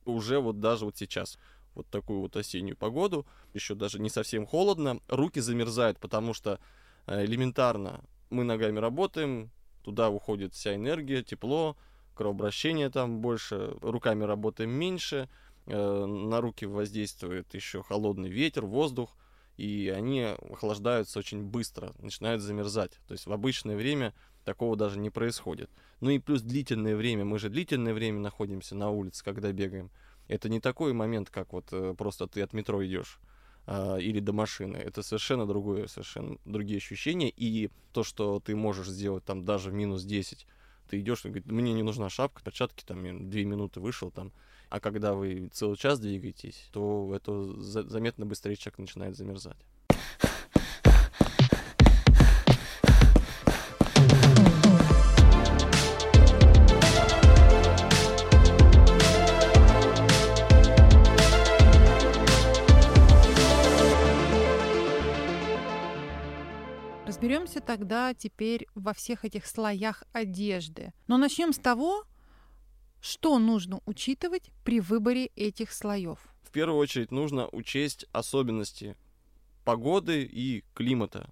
Уже 0.06 0.40
вот 0.40 0.60
даже 0.60 0.86
вот 0.86 0.96
сейчас 0.96 1.38
вот 1.74 1.86
такую 1.88 2.20
вот 2.20 2.36
осеннюю 2.36 2.76
погоду, 2.76 3.26
еще 3.54 3.74
даже 3.74 4.00
не 4.00 4.10
совсем 4.10 4.46
холодно, 4.46 5.00
руки 5.08 5.40
замерзают, 5.40 5.98
потому 5.98 6.34
что 6.34 6.58
э, 7.06 7.24
элементарно 7.24 8.04
мы 8.30 8.44
ногами 8.44 8.78
работаем, 8.78 9.50
туда 9.82 10.10
уходит 10.10 10.54
вся 10.54 10.74
энергия, 10.74 11.22
тепло, 11.22 11.76
кровообращение 12.14 12.90
там 12.90 13.20
больше, 13.20 13.76
руками 13.80 14.24
работаем 14.24 14.70
меньше, 14.70 15.28
э, 15.66 16.04
на 16.06 16.40
руки 16.40 16.66
воздействует 16.66 17.52
еще 17.54 17.82
холодный 17.82 18.28
ветер, 18.28 18.66
воздух, 18.66 19.16
и 19.56 19.92
они 19.94 20.22
охлаждаются 20.22 21.18
очень 21.18 21.42
быстро, 21.42 21.92
начинают 21.98 22.42
замерзать. 22.42 22.92
То 23.06 23.12
есть 23.12 23.26
в 23.26 23.32
обычное 23.32 23.76
время 23.76 24.14
такого 24.44 24.76
даже 24.76 24.98
не 24.98 25.10
происходит. 25.10 25.70
Ну 26.00 26.10
и 26.10 26.18
плюс 26.18 26.42
длительное 26.42 26.96
время, 26.96 27.24
мы 27.24 27.38
же 27.38 27.50
длительное 27.50 27.92
время 27.92 28.20
находимся 28.20 28.74
на 28.74 28.90
улице, 28.90 29.22
когда 29.24 29.52
бегаем. 29.52 29.90
Это 30.30 30.48
не 30.48 30.60
такой 30.60 30.92
момент, 30.92 31.28
как 31.28 31.52
вот 31.52 31.72
э, 31.72 31.92
просто 31.98 32.28
ты 32.28 32.40
от 32.42 32.52
метро 32.52 32.86
идешь 32.86 33.18
а, 33.66 33.96
или 33.96 34.20
до 34.20 34.32
машины. 34.32 34.76
Это 34.76 35.02
совершенно 35.02 35.44
другое, 35.44 35.88
совершенно 35.88 36.38
другие 36.44 36.76
ощущения. 36.76 37.30
И 37.36 37.68
то, 37.92 38.04
что 38.04 38.38
ты 38.38 38.54
можешь 38.54 38.86
сделать 38.86 39.24
там 39.24 39.44
даже 39.44 39.70
в 39.70 39.74
минус 39.74 40.04
10 40.04 40.46
ты 40.88 41.00
идешь, 41.00 41.24
говорит, 41.24 41.46
мне 41.46 41.72
не 41.72 41.82
нужна 41.82 42.08
шапка, 42.08 42.42
перчатки, 42.42 42.84
там, 42.84 43.30
две 43.30 43.44
минуты 43.44 43.80
вышел, 43.80 44.10
там. 44.10 44.32
А 44.68 44.80
когда 44.80 45.14
вы 45.14 45.48
целый 45.52 45.76
час 45.76 46.00
двигаетесь, 46.00 46.68
то 46.72 47.12
это 47.14 47.60
заметно 47.60 48.24
быстрее 48.24 48.56
человек 48.56 48.78
начинает 48.78 49.16
замерзать. 49.16 49.58
Разберемся 67.50 67.66
тогда 67.66 68.14
теперь 68.14 68.68
во 68.76 68.94
всех 68.94 69.24
этих 69.24 69.44
слоях 69.44 70.04
одежды. 70.12 70.92
Но 71.08 71.18
начнем 71.18 71.52
с 71.52 71.58
того, 71.58 72.04
что 73.00 73.38
нужно 73.40 73.80
учитывать 73.86 74.50
при 74.64 74.78
выборе 74.78 75.26
этих 75.34 75.72
слоев. 75.72 76.18
В 76.42 76.52
первую 76.52 76.78
очередь 76.78 77.10
нужно 77.10 77.48
учесть 77.48 78.06
особенности 78.12 78.96
погоды 79.64 80.22
и 80.22 80.62
климата. 80.74 81.28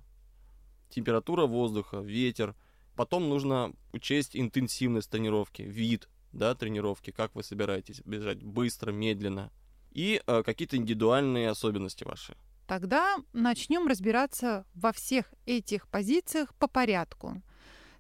Температура 0.91 1.47
воздуха, 1.47 1.99
ветер. 1.99 2.57
Потом 2.97 3.29
нужно 3.29 3.73
учесть 3.93 4.35
интенсивность 4.35 5.11
тренировки, 5.11 5.63
вид 5.63 6.09
да, 6.33 6.57
тренировки, 6.57 7.13
как 7.13 7.33
вы 7.37 7.45
собираетесь 7.45 8.01
бежать 8.05 8.43
быстро, 8.43 8.91
медленно. 8.91 9.53
И 9.93 10.21
э, 10.27 10.43
какие-то 10.43 10.77
индивидуальные 10.77 11.49
особенности 11.49 12.03
ваши. 12.03 12.37
Тогда 12.69 13.17
начнем 13.33 13.87
разбираться 13.87 14.67
во 14.75 14.93
всех 14.93 15.33
этих 15.47 15.89
позициях 15.89 16.55
по 16.57 16.69
порядку. 16.69 17.43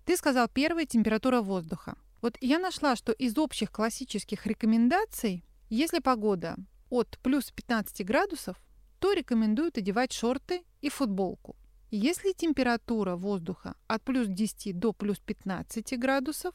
Ты 0.04 0.14
сказал 0.14 0.46
первая 0.46 0.84
температура 0.84 1.40
воздуха. 1.40 1.96
Вот 2.20 2.36
я 2.42 2.58
нашла, 2.58 2.94
что 2.94 3.12
из 3.12 3.38
общих 3.38 3.72
классических 3.72 4.44
рекомендаций, 4.44 5.42
если 5.70 6.00
погода 6.00 6.56
от 6.90 7.18
плюс 7.22 7.50
15 7.50 8.04
градусов, 8.04 8.60
то 8.98 9.14
рекомендуют 9.14 9.78
одевать 9.78 10.12
шорты 10.12 10.62
и 10.82 10.90
футболку. 10.90 11.56
Если 11.90 12.32
температура 12.32 13.16
воздуха 13.16 13.74
от 13.86 14.02
плюс 14.02 14.28
10 14.28 14.78
до 14.78 14.92
плюс 14.92 15.18
15 15.18 15.98
градусов, 15.98 16.54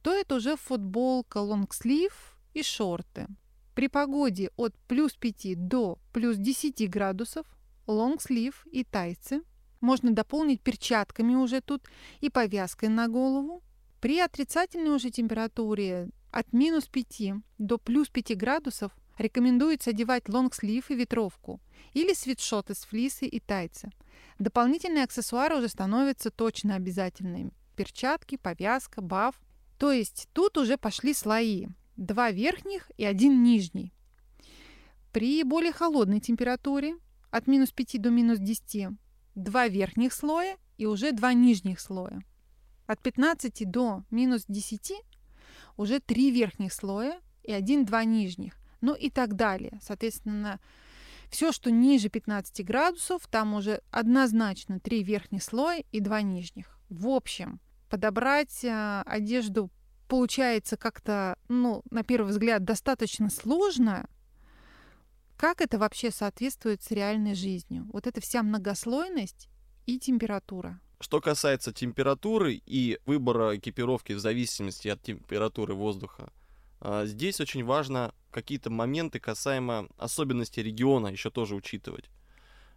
то 0.00 0.14
это 0.14 0.36
уже 0.36 0.56
футболка, 0.56 1.38
лонгслив 1.38 2.38
и 2.54 2.62
шорты. 2.62 3.26
При 3.74 3.88
погоде 3.88 4.50
от 4.56 4.72
плюс 4.86 5.14
5 5.14 5.66
до 5.68 5.98
плюс 6.12 6.36
10 6.36 6.88
градусов 6.88 7.46
лонгслив 7.88 8.66
и 8.70 8.84
тайцы 8.84 9.42
можно 9.80 10.12
дополнить 10.12 10.60
перчатками 10.62 11.34
уже 11.34 11.60
тут 11.60 11.82
и 12.20 12.30
повязкой 12.30 12.88
на 12.88 13.08
голову. 13.08 13.62
При 14.00 14.20
отрицательной 14.20 14.94
уже 14.94 15.10
температуре 15.10 16.10
от 16.30 16.52
минус 16.52 16.86
5 16.86 17.34
до 17.58 17.78
плюс 17.78 18.08
5 18.08 18.36
градусов 18.36 18.92
рекомендуется 19.18 19.90
одевать 19.90 20.28
лонгслив 20.28 20.90
и 20.90 20.94
ветровку 20.94 21.60
или 21.94 22.14
свитшот 22.14 22.70
из 22.70 22.84
флисы 22.84 23.26
и 23.26 23.40
тайцы. 23.40 23.90
Дополнительные 24.38 25.04
аксессуары 25.04 25.56
уже 25.56 25.68
становятся 25.68 26.30
точно 26.30 26.76
обязательными. 26.76 27.52
Перчатки, 27.76 28.36
повязка, 28.36 29.00
баф. 29.00 29.34
То 29.78 29.90
есть 29.90 30.28
тут 30.32 30.58
уже 30.58 30.76
пошли 30.76 31.12
слои 31.12 31.66
два 31.96 32.30
верхних 32.30 32.90
и 32.96 33.04
один 33.04 33.42
нижний. 33.42 33.92
При 35.12 35.42
более 35.44 35.72
холодной 35.72 36.20
температуре 36.20 36.96
от 37.30 37.46
минус 37.46 37.70
5 37.72 38.00
до 38.00 38.10
минус 38.10 38.38
10 38.38 38.88
два 39.34 39.68
верхних 39.68 40.12
слоя 40.12 40.56
и 40.76 40.86
уже 40.86 41.12
два 41.12 41.32
нижних 41.32 41.80
слоя. 41.80 42.22
От 42.86 43.00
15 43.00 43.70
до 43.70 44.04
минус 44.10 44.44
10 44.48 44.92
уже 45.76 46.00
три 46.00 46.30
верхних 46.30 46.72
слоя 46.72 47.20
и 47.42 47.52
один-два 47.52 48.04
нижних. 48.04 48.54
Ну 48.80 48.94
и 48.94 49.10
так 49.10 49.34
далее. 49.34 49.78
Соответственно, 49.82 50.60
все, 51.30 51.52
что 51.52 51.70
ниже 51.70 52.08
15 52.08 52.64
градусов, 52.64 53.26
там 53.26 53.54
уже 53.54 53.82
однозначно 53.90 54.78
три 54.78 55.02
верхних 55.02 55.42
слоя 55.42 55.82
и 55.90 56.00
два 56.00 56.22
нижних. 56.22 56.78
В 56.90 57.08
общем, 57.08 57.60
подобрать 57.88 58.64
э, 58.64 59.02
одежду 59.06 59.70
получается 60.08 60.76
как-то, 60.76 61.36
ну, 61.48 61.82
на 61.90 62.02
первый 62.02 62.30
взгляд, 62.30 62.64
достаточно 62.64 63.30
сложно, 63.30 64.08
как 65.36 65.60
это 65.60 65.78
вообще 65.78 66.10
соответствует 66.10 66.82
с 66.82 66.90
реальной 66.90 67.34
жизнью? 67.34 67.86
Вот 67.92 68.06
эта 68.06 68.20
вся 68.20 68.42
многослойность 68.42 69.48
и 69.86 69.98
температура. 69.98 70.80
Что 71.00 71.20
касается 71.20 71.72
температуры 71.72 72.62
и 72.64 72.98
выбора 73.04 73.56
экипировки 73.56 74.12
в 74.12 74.20
зависимости 74.20 74.88
от 74.88 75.02
температуры 75.02 75.74
воздуха, 75.74 76.32
а, 76.80 77.04
здесь 77.04 77.40
очень 77.40 77.64
важно 77.64 78.14
какие-то 78.30 78.70
моменты 78.70 79.18
касаемо 79.18 79.88
особенностей 79.98 80.62
региона 80.62 81.08
еще 81.08 81.30
тоже 81.30 81.56
учитывать. 81.56 82.08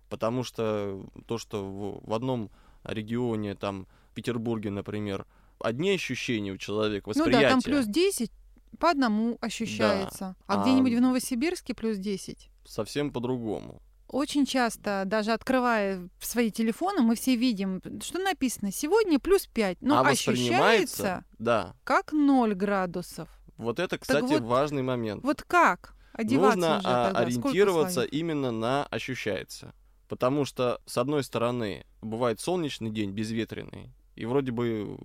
Потому 0.09 0.43
что 0.43 1.05
то, 1.27 1.37
что 1.37 2.01
в, 2.03 2.13
одном 2.13 2.49
регионе, 2.83 3.55
там, 3.55 3.87
Петербурге, 4.17 4.71
например, 4.71 5.27
одни 5.59 5.91
ощущения 5.91 6.51
у 6.51 6.57
человека, 6.57 7.09
восприятие. 7.09 7.41
Ну 7.41 7.43
да, 7.43 7.49
там 7.49 7.61
плюс 7.61 7.85
10 7.85 8.31
по 8.79 8.91
одному 8.91 9.37
ощущается. 9.41 10.19
Да. 10.19 10.35
А, 10.47 10.59
а 10.59 10.63
где-нибудь 10.63 10.93
в 10.93 11.01
Новосибирске 11.01 11.73
плюс 11.73 11.97
10? 11.97 12.49
Совсем 12.65 13.11
по-другому. 13.11 13.81
Очень 14.07 14.45
часто, 14.45 15.03
даже 15.05 15.33
открывая 15.33 16.09
свои 16.21 16.49
телефоны, 16.49 17.01
мы 17.01 17.15
все 17.15 17.35
видим, 17.35 17.81
что 18.01 18.19
написано 18.19 18.71
сегодня 18.71 19.19
плюс 19.19 19.47
5, 19.47 19.81
но 19.81 19.99
а 19.99 20.07
ощущается 20.07 21.25
да. 21.39 21.75
как 21.83 22.13
0 22.13 22.53
градусов. 22.55 23.27
Вот 23.57 23.79
это, 23.79 23.97
кстати, 23.97 24.33
вот, 24.33 24.43
важный 24.43 24.83
момент. 24.83 25.23
Вот 25.23 25.41
как 25.43 25.93
одеваться 26.13 26.57
Нужно 26.57 26.77
уже 26.77 26.87
а, 26.87 27.05
тогда? 27.07 27.19
ориентироваться 27.19 28.03
именно 28.03 28.51
на 28.51 28.85
ощущается. 28.85 29.73
Потому 30.07 30.45
что, 30.45 30.79
с 30.85 30.97
одной 30.97 31.23
стороны, 31.23 31.85
бывает 32.01 32.39
солнечный 32.39 32.91
день, 32.91 33.11
безветренный, 33.11 33.91
и 34.15 34.25
вроде 34.25 34.51
бы 34.51 34.97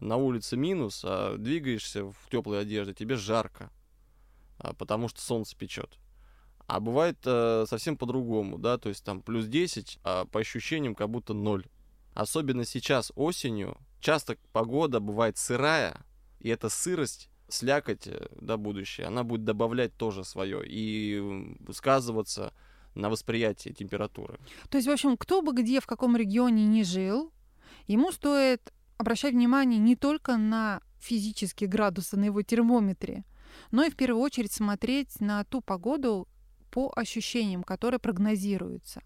на 0.00 0.16
улице 0.16 0.56
минус, 0.56 1.02
а 1.04 1.36
двигаешься 1.36 2.04
в 2.04 2.16
теплой 2.30 2.60
одежде, 2.60 2.94
тебе 2.94 3.16
жарко, 3.16 3.70
а, 4.58 4.74
потому 4.74 5.08
что 5.08 5.20
солнце 5.20 5.56
печет. 5.56 5.98
А 6.66 6.80
бывает 6.80 7.16
э, 7.24 7.64
совсем 7.66 7.96
по-другому, 7.96 8.58
да, 8.58 8.76
то 8.76 8.90
есть 8.90 9.02
там 9.02 9.22
плюс 9.22 9.46
10, 9.46 10.00
а 10.04 10.26
по 10.26 10.40
ощущениям 10.40 10.94
как 10.94 11.08
будто 11.08 11.32
ноль. 11.32 11.64
Особенно 12.12 12.66
сейчас 12.66 13.10
осенью 13.16 13.78
часто 14.00 14.36
погода 14.52 15.00
бывает 15.00 15.38
сырая, 15.38 16.04
и 16.40 16.50
эта 16.50 16.68
сырость, 16.68 17.30
слякоть, 17.48 18.06
э, 18.06 18.28
да, 18.40 18.58
будущее, 18.58 19.06
она 19.06 19.24
будет 19.24 19.44
добавлять 19.44 19.96
тоже 19.96 20.24
свое 20.24 20.62
и 20.62 21.56
сказываться 21.72 22.52
на 22.94 23.08
восприятие 23.08 23.72
температуры. 23.72 24.38
То 24.68 24.76
есть, 24.76 24.88
в 24.88 24.90
общем, 24.90 25.16
кто 25.16 25.40
бы 25.40 25.52
где, 25.52 25.80
в 25.80 25.86
каком 25.86 26.16
регионе 26.16 26.66
не 26.66 26.84
жил, 26.84 27.32
ему 27.86 28.12
стоит 28.12 28.72
обращать 28.98 29.32
внимание 29.32 29.78
не 29.78 29.96
только 29.96 30.36
на 30.36 30.82
физические 30.98 31.68
градусы 31.68 32.16
на 32.16 32.24
его 32.24 32.42
термометре, 32.42 33.24
но 33.70 33.84
и 33.84 33.90
в 33.90 33.96
первую 33.96 34.22
очередь 34.22 34.52
смотреть 34.52 35.20
на 35.20 35.44
ту 35.44 35.60
погоду 35.60 36.28
по 36.70 36.92
ощущениям, 36.94 37.62
которые 37.62 38.00
прогнозируются. 38.00 39.02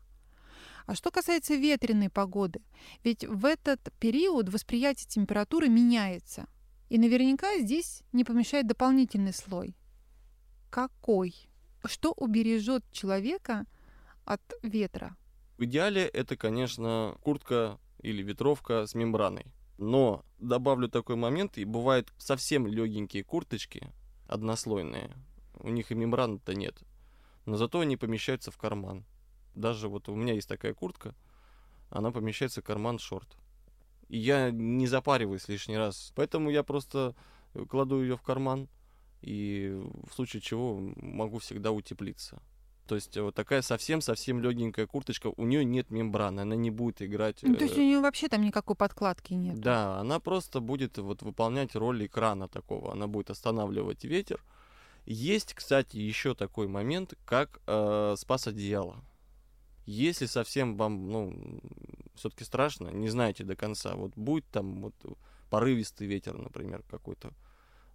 А 0.87 0.95
что 0.97 1.11
касается 1.11 1.55
ветреной 1.55 2.11
погоды, 2.11 2.61
ведь 3.05 3.25
в 3.25 3.45
этот 3.45 3.93
период 4.01 4.49
восприятие 4.49 5.09
температуры 5.09 5.69
меняется. 5.69 6.47
И 6.89 6.99
наверняка 6.99 7.59
здесь 7.59 8.03
не 8.13 8.25
помешает 8.25 8.67
дополнительный 8.67 9.33
слой. 9.33 9.77
Какой? 10.71 11.49
Что 11.85 12.13
убережет 12.13 12.85
человека 12.91 13.67
от 14.25 14.43
ветра? 14.63 15.17
В 15.57 15.65
идеале 15.65 16.03
это, 16.07 16.37
конечно, 16.37 17.17
куртка 17.23 17.79
или 18.03 18.23
ветровка 18.23 18.87
с 18.87 18.95
мембраной. 18.95 19.47
Но 19.83 20.25
добавлю 20.39 20.89
такой 20.89 21.17
момент, 21.17 21.59
и 21.59 21.65
бывают 21.65 22.13
совсем 22.17 22.69
легенькие 22.69 23.25
курточки, 23.25 23.93
однослойные. 24.29 25.13
У 25.55 25.71
них 25.71 25.91
и 25.91 25.97
мембраны-то 25.97 26.55
нет. 26.55 26.81
Но 27.47 27.57
зато 27.57 27.81
они 27.81 27.97
помещаются 27.97 28.53
в 28.53 28.57
карман. 28.57 29.05
Даже 29.57 29.89
вот 29.89 30.09
у 30.09 30.15
меня 30.15 30.35
есть 30.35 30.49
такая 30.49 30.73
куртка, 30.73 31.17
она 31.91 32.13
помещается 32.13 32.61
в 32.61 32.65
карман 32.65 33.01
шорт. 33.01 33.37
И 34.07 34.19
я 34.19 34.53
не 34.53 34.87
запариваюсь 34.87 35.49
лишний 35.49 35.77
раз. 35.77 36.13
Поэтому 36.15 36.49
я 36.51 36.63
просто 36.63 37.17
кладу 37.69 38.03
ее 38.03 38.17
в 38.17 38.23
карман, 38.23 38.69
и 39.21 39.83
в 40.09 40.15
случае 40.15 40.43
чего 40.43 40.79
могу 40.95 41.41
всегда 41.41 41.73
утеплиться. 41.73 42.41
То 42.87 42.97
есть 42.97 43.17
вот 43.17 43.35
такая 43.35 43.63
совсем-совсем 43.63 44.41
легенькая 44.41 44.87
курточка, 44.87 45.33
у 45.37 45.45
нее 45.45 45.65
нет 45.65 45.91
мембраны, 45.91 46.41
она 46.41 46.57
не 46.57 46.71
будет 46.71 47.01
играть. 47.01 47.39
Ну, 47.43 47.55
то 47.55 47.65
есть 47.65 47.77
у 47.77 47.81
э, 47.81 47.85
нее 47.85 48.01
вообще 48.01 48.29
там 48.29 48.43
никакой 48.43 48.77
подкладки 48.77 49.35
нет. 49.35 49.61
Да, 49.61 49.99
она 49.99 50.19
просто 50.19 50.61
будет 50.61 50.99
вот 50.99 51.23
выполнять 51.23 51.77
роль 51.77 52.07
экрана 52.07 52.49
такого, 52.49 52.93
она 52.93 53.07
будет 53.07 53.31
останавливать 53.31 54.05
ветер. 54.05 54.43
Есть, 55.05 55.55
кстати, 55.55 55.97
еще 55.97 56.35
такой 56.35 56.69
момент, 56.69 57.15
как 57.25 57.61
э, 57.67 58.15
спас 58.17 58.47
одеяло. 58.47 58.97
Если 59.85 60.27
совсем 60.27 60.77
вам, 60.77 61.11
ну, 61.11 61.61
все-таки 62.15 62.45
страшно, 62.45 62.89
не 62.89 63.09
знаете 63.09 63.43
до 63.43 63.57
конца, 63.57 63.95
вот 63.95 64.13
будет 64.17 64.47
там 64.47 64.83
вот 64.83 64.95
порывистый 65.51 66.07
ветер, 66.07 66.39
например, 66.39 66.85
какой-то, 66.89 67.33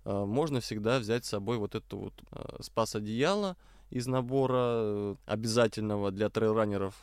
э, 0.05 0.25
можно 0.25 0.59
всегда 0.59 0.99
взять 0.99 1.25
с 1.25 1.29
собой 1.29 1.57
вот 1.57 1.75
это 1.75 1.95
вот 1.95 2.13
э, 2.31 2.61
спас 2.61 2.95
одеяло 2.95 3.57
из 3.89 4.07
набора 4.07 4.55
э, 4.57 5.15
обязательного 5.25 6.11
для 6.11 6.29
трейлранеров. 6.29 6.93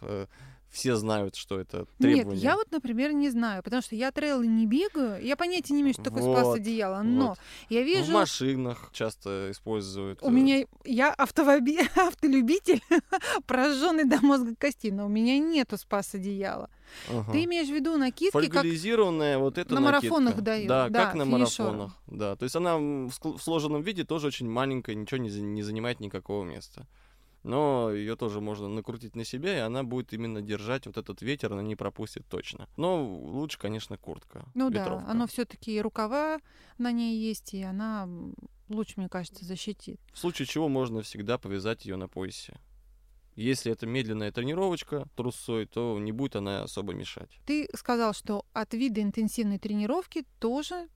Э, 0.74 0.76
все 0.76 0.96
знают, 0.96 1.36
что 1.36 1.58
это 1.58 1.86
требование. 1.98 2.34
Нет, 2.34 2.42
я 2.42 2.56
вот, 2.56 2.70
например, 2.70 3.12
не 3.12 3.30
знаю, 3.30 3.62
потому 3.62 3.82
что 3.82 3.94
я 3.94 4.10
трейлы 4.10 4.46
не 4.46 4.66
бегаю, 4.66 5.24
я 5.24 5.36
понятия 5.36 5.74
не 5.74 5.82
имею, 5.82 5.94
что 5.94 6.02
такое 6.02 6.22
Вот, 6.22 6.38
спас 6.38 6.54
одеяло, 6.56 7.02
но 7.02 7.28
вот. 7.28 7.38
я 7.68 7.82
В 7.82 7.86
вижу... 7.86 8.12
машинах 8.12 8.90
часто 8.92 9.50
используют. 9.50 10.22
У 10.22 10.28
э, 10.28 10.30
меня 10.30 10.66
я 10.84 11.12
автовоби... 11.12 11.78
автолюбитель, 11.96 12.82
прожженный 13.46 14.04
до 14.04 14.20
мозга 14.20 14.54
костей, 14.56 14.90
но 14.90 15.06
у 15.06 15.08
меня 15.08 15.38
нету 15.38 15.76
спас 15.76 16.14
одеяла. 16.14 16.68
ага. 17.08 17.32
Ты 17.32 17.44
имеешь 17.44 17.68
в 17.68 17.72
виду 17.72 17.96
накидки, 17.96 18.32
как 18.32 18.42
Фольгализированная 18.42 19.38
вот 19.38 19.58
эта 19.58 19.74
на 19.74 19.80
марафонах 19.80 20.36
накидка. 20.36 20.42
дают, 20.42 20.68
Да, 20.68 20.88
да, 20.88 21.04
как 21.04 21.14
на 21.14 21.24
финишерам. 21.24 21.76
марафонах. 21.76 21.98
Да, 22.06 22.36
то 22.36 22.42
есть 22.44 22.56
она 22.56 22.78
в 22.78 23.10
в 23.10 23.38
сложенном 23.42 23.82
виде 23.82 24.04
тоже 24.04 24.26
очень 24.28 24.48
маленькая, 24.48 24.94
ничего 24.94 25.18
не, 25.18 25.30
не 25.30 25.62
занимает 25.62 26.00
никакого 26.00 26.44
места. 26.44 26.86
Но 27.44 27.92
ее 27.92 28.16
тоже 28.16 28.40
можно 28.40 28.68
накрутить 28.68 29.14
на 29.14 29.24
себя, 29.24 29.56
и 29.56 29.60
она 29.60 29.84
будет 29.84 30.12
именно 30.14 30.40
держать 30.40 30.86
вот 30.86 30.96
этот 30.96 31.20
ветер, 31.22 31.52
она 31.52 31.62
не 31.62 31.76
пропустит 31.76 32.26
точно. 32.26 32.68
Но 32.76 33.04
лучше, 33.06 33.58
конечно, 33.58 33.98
куртка. 33.98 34.46
Ну 34.54 34.70
да, 34.70 34.80
ветровка. 34.80 35.10
оно 35.10 35.26
все-таки 35.26 35.80
рукава 35.80 36.38
на 36.78 36.90
ней 36.90 37.18
есть, 37.18 37.52
и 37.54 37.62
она 37.62 38.04
м, 38.04 38.34
лучше, 38.70 38.94
мне 38.96 39.08
кажется, 39.10 39.44
защитит. 39.44 40.00
В 40.12 40.18
случае 40.18 40.46
чего 40.46 40.68
можно 40.68 41.02
всегда 41.02 41.36
повязать 41.38 41.84
ее 41.84 41.96
на 41.96 42.08
поясе. 42.08 42.58
Если 43.36 43.70
это 43.72 43.84
медленная 43.86 44.30
тренировочка 44.32 45.06
трусой, 45.16 45.66
то 45.66 45.98
не 45.98 46.12
будет 46.12 46.36
она 46.36 46.62
особо 46.62 46.94
мешать. 46.94 47.40
Ты 47.44 47.68
сказал, 47.74 48.14
что 48.14 48.46
от 48.52 48.72
вида 48.74 49.02
интенсивной 49.02 49.58
тренировки 49.58 50.24
тоже, 50.38 50.88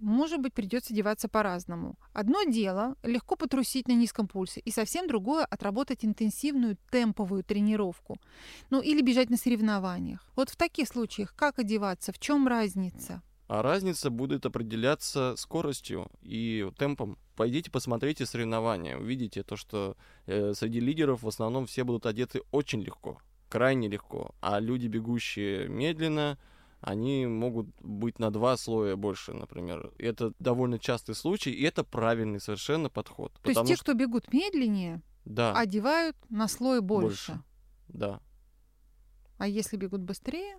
может 0.00 0.40
быть, 0.40 0.54
придется 0.54 0.94
деваться 0.94 1.28
по-разному. 1.28 1.96
Одно 2.12 2.44
дело 2.44 2.96
легко 3.02 3.36
потрусить 3.36 3.88
на 3.88 3.92
низком 3.92 4.26
пульсе, 4.26 4.60
и 4.60 4.70
совсем 4.70 5.06
другое 5.06 5.44
отработать 5.44 6.04
интенсивную 6.04 6.76
темповую 6.90 7.44
тренировку. 7.44 8.18
Ну 8.70 8.80
или 8.80 9.02
бежать 9.02 9.30
на 9.30 9.36
соревнованиях. 9.36 10.26
Вот 10.36 10.50
в 10.50 10.56
таких 10.56 10.88
случаях 10.88 11.34
как 11.36 11.58
одеваться, 11.58 12.12
в 12.12 12.18
чем 12.18 12.48
разница? 12.48 13.22
А 13.48 13.62
разница 13.62 14.10
будет 14.10 14.46
определяться 14.46 15.34
скоростью 15.36 16.08
и 16.22 16.70
темпом. 16.78 17.18
Пойдите 17.34 17.70
посмотрите 17.70 18.24
соревнования, 18.24 18.96
увидите 18.96 19.42
то, 19.42 19.56
что 19.56 19.96
э, 20.26 20.52
среди 20.54 20.78
лидеров 20.78 21.22
в 21.22 21.28
основном 21.28 21.66
все 21.66 21.82
будут 21.82 22.06
одеты 22.06 22.42
очень 22.52 22.80
легко, 22.80 23.18
крайне 23.48 23.88
легко, 23.88 24.34
а 24.40 24.60
люди, 24.60 24.86
бегущие 24.86 25.68
медленно, 25.68 26.38
они 26.80 27.26
могут 27.26 27.66
быть 27.80 28.18
на 28.18 28.30
два 28.30 28.56
слоя 28.56 28.96
больше, 28.96 29.32
например. 29.32 29.92
Это 29.98 30.32
довольно 30.38 30.78
частый 30.78 31.14
случай, 31.14 31.50
и 31.50 31.62
это 31.62 31.84
правильный 31.84 32.40
совершенно 32.40 32.88
подход. 32.88 33.32
То 33.42 33.50
есть 33.50 33.64
те, 33.66 33.74
что, 33.74 33.84
кто 33.84 33.94
бегут 33.94 34.32
медленнее, 34.32 35.02
да, 35.24 35.52
одевают 35.56 36.16
на 36.30 36.48
слой 36.48 36.80
больше. 36.80 37.32
Больше. 37.32 37.44
да, 37.88 38.20
А 39.38 39.46
если 39.46 39.76
бегут 39.76 40.00
быстрее, 40.00 40.56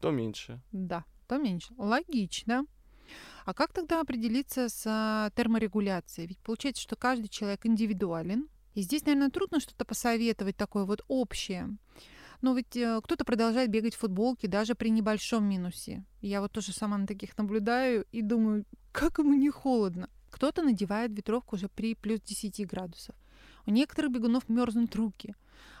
то 0.00 0.10
меньше. 0.10 0.60
да, 0.72 1.04
то 1.28 1.38
меньше. 1.38 1.74
Логично. 1.76 2.66
А 3.44 3.52
как 3.52 3.72
тогда 3.74 4.00
определиться 4.00 4.70
с 4.70 4.82
а, 4.86 5.30
терморегуляцией? 5.36 6.26
Ведь 6.28 6.38
получается, 6.38 6.82
что 6.82 6.96
каждый 6.96 7.28
человек 7.28 7.66
индивидуален. 7.66 8.48
И 8.72 8.80
здесь, 8.80 9.04
наверное, 9.04 9.30
трудно 9.30 9.60
что-то 9.60 9.84
посоветовать 9.84 10.56
такое 10.56 10.84
вот 10.84 11.02
общее. 11.06 11.76
Но 12.44 12.52
ведь 12.52 12.76
э, 12.76 13.00
кто-то 13.02 13.24
продолжает 13.24 13.70
бегать 13.70 13.94
в 13.94 14.00
футболке 14.00 14.48
даже 14.48 14.74
при 14.74 14.90
небольшом 14.90 15.44
минусе. 15.44 16.04
Я 16.20 16.42
вот 16.42 16.52
тоже 16.52 16.72
сама 16.72 16.98
на 16.98 17.06
таких 17.06 17.38
наблюдаю 17.38 18.04
и 18.12 18.20
думаю, 18.20 18.66
как 18.92 19.16
ему 19.16 19.32
не 19.32 19.48
холодно. 19.48 20.10
Кто-то 20.28 20.60
надевает 20.60 21.10
ветровку 21.12 21.56
уже 21.56 21.70
при 21.70 21.94
плюс 21.94 22.20
10 22.20 22.66
градусов. 22.66 23.16
У 23.64 23.70
некоторых 23.70 24.12
бегунов 24.12 24.46
мерзнут 24.50 24.94
руки, 24.94 25.34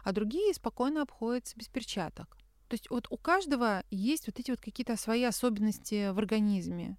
а 0.04 0.12
другие 0.12 0.54
спокойно 0.54 1.02
обходятся 1.02 1.54
без 1.58 1.68
перчаток. 1.68 2.34
То 2.68 2.74
есть 2.76 2.88
вот 2.88 3.08
у 3.10 3.18
каждого 3.18 3.84
есть 3.90 4.26
вот 4.26 4.40
эти 4.40 4.50
вот 4.50 4.62
какие-то 4.62 4.96
свои 4.96 5.24
особенности 5.24 6.12
в 6.12 6.18
организме. 6.18 6.96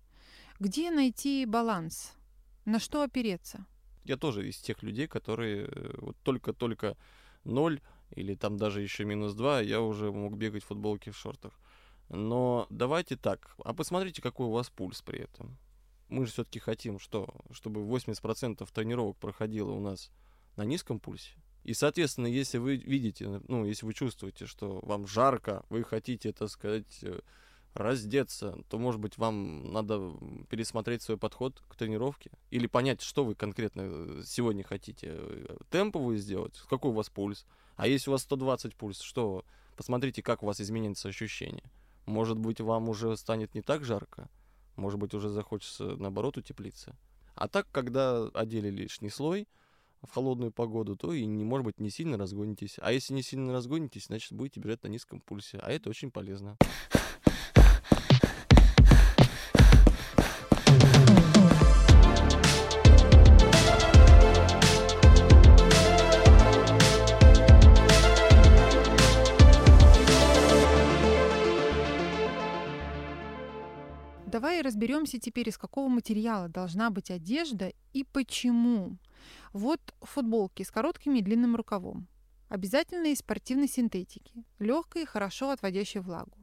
Где 0.59 0.91
найти 0.91 1.43
баланс? 1.47 2.13
На 2.65 2.79
что 2.79 3.01
опереться? 3.01 3.65
Я 4.03 4.17
тоже 4.17 4.47
из 4.47 4.57
тех 4.57 4.83
людей, 4.83 5.07
которые 5.07 5.65
э, 5.65 5.95
вот 5.97 6.17
только-только 6.21 6.97
ноль 7.45 7.81
или 8.11 8.35
там 8.35 8.57
даже 8.57 8.81
еще 8.81 9.05
минус 9.05 9.33
два, 9.33 9.61
я 9.61 9.81
уже 9.81 10.11
мог 10.11 10.35
бегать 10.37 10.63
в 10.63 10.67
футболке 10.67 11.11
в 11.11 11.17
шортах. 11.17 11.59
Но 12.09 12.67
давайте 12.69 13.15
так, 13.15 13.55
а 13.63 13.73
посмотрите, 13.73 14.21
какой 14.21 14.47
у 14.47 14.51
вас 14.51 14.69
пульс 14.69 15.01
при 15.01 15.19
этом. 15.19 15.57
Мы 16.07 16.25
же 16.25 16.31
все-таки 16.31 16.59
хотим, 16.59 16.99
что, 16.99 17.27
чтобы 17.51 17.81
80% 17.81 18.67
тренировок 18.71 19.17
проходило 19.17 19.71
у 19.71 19.79
нас 19.79 20.11
на 20.55 20.63
низком 20.63 20.99
пульсе. 20.99 21.33
И, 21.63 21.73
соответственно, 21.73 22.27
если 22.27 22.59
вы 22.59 22.75
видите, 22.75 23.41
ну, 23.47 23.65
если 23.65 23.87
вы 23.87 23.93
чувствуете, 23.93 24.45
что 24.45 24.79
вам 24.83 25.07
жарко, 25.07 25.65
вы 25.69 25.83
хотите, 25.83 26.31
так 26.31 26.49
сказать, 26.49 26.99
э, 27.01 27.21
раздеться, 27.73 28.55
то, 28.69 28.77
может 28.77 29.01
быть, 29.01 29.17
вам 29.17 29.73
надо 29.73 30.13
пересмотреть 30.49 31.01
свой 31.01 31.17
подход 31.17 31.61
к 31.67 31.75
тренировке 31.75 32.29
или 32.51 32.67
понять, 32.67 33.01
что 33.01 33.25
вы 33.25 33.33
конкретно 33.33 33.81
э, 33.83 34.21
сегодня 34.25 34.63
хотите. 34.63 35.07
Э, 35.11 35.57
Темповую 35.71 36.17
сделать, 36.17 36.55
какой 36.69 36.91
у 36.91 36.93
вас 36.93 37.09
пульс. 37.09 37.47
А 37.75 37.87
если 37.87 38.09
у 38.09 38.13
вас 38.13 38.23
120 38.23 38.75
пульс, 38.75 39.01
что? 39.01 39.43
Посмотрите, 39.75 40.21
как 40.21 40.43
у 40.43 40.45
вас 40.45 40.61
изменится 40.61 41.09
ощущение. 41.09 41.69
Может 42.05 42.37
быть, 42.37 42.61
вам 42.61 42.89
уже 42.89 43.15
станет 43.17 43.55
не 43.55 43.61
так 43.61 43.83
жарко, 43.83 44.29
может 44.75 44.99
быть, 44.99 45.13
уже 45.13 45.29
захочется, 45.29 45.95
наоборот, 45.97 46.37
утеплиться. 46.37 46.95
А 47.33 47.47
так, 47.47 47.67
когда 47.71 48.27
одели 48.33 48.69
лишний 48.69 49.09
слой 49.09 49.47
в 50.01 50.13
холодную 50.13 50.51
погоду, 50.51 50.95
то 50.95 51.11
и, 51.13 51.25
не, 51.25 51.43
может 51.43 51.65
быть, 51.65 51.79
не 51.79 51.89
сильно 51.89 52.17
разгонитесь. 52.17 52.77
А 52.79 52.91
если 52.91 53.13
не 53.13 53.23
сильно 53.23 53.51
разгонитесь, 53.53 54.05
значит, 54.05 54.31
будете 54.33 54.59
бежать 54.59 54.83
на 54.83 54.87
низком 54.87 55.19
пульсе. 55.19 55.57
А 55.57 55.71
это 55.71 55.89
очень 55.89 56.11
полезно. 56.11 56.57
Давай 74.45 74.61
разберемся 74.61 75.19
теперь, 75.19 75.49
из 75.49 75.57
какого 75.57 75.89
материала 75.89 76.47
должна 76.47 76.91
быть 76.91 77.09
одежда 77.09 77.73
и 77.93 78.03
почему. 78.03 78.99
Вот 79.53 79.81
футболки 80.01 80.61
с 80.61 80.69
коротким 80.69 81.15
и 81.15 81.21
длинным 81.21 81.55
рукавом. 81.55 82.07
обязательно 82.47 83.07
из 83.07 83.17
спортивной 83.17 83.67
синтетики, 83.67 84.45
легкой 84.59 85.01
и 85.01 85.05
хорошо 85.07 85.49
отводящей 85.49 85.99
влагу. 85.99 86.37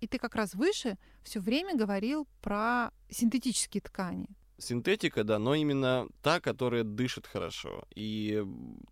И 0.00 0.08
ты 0.08 0.18
как 0.18 0.34
раз 0.34 0.54
выше 0.54 0.98
все 1.22 1.38
время 1.38 1.76
говорил 1.76 2.26
про 2.42 2.90
синтетические 3.08 3.82
ткани. 3.82 4.26
Синтетика, 4.58 5.22
да, 5.22 5.38
но 5.38 5.54
именно 5.54 6.08
та, 6.22 6.40
которая 6.40 6.82
дышит 6.82 7.28
хорошо. 7.28 7.84
И 7.94 8.44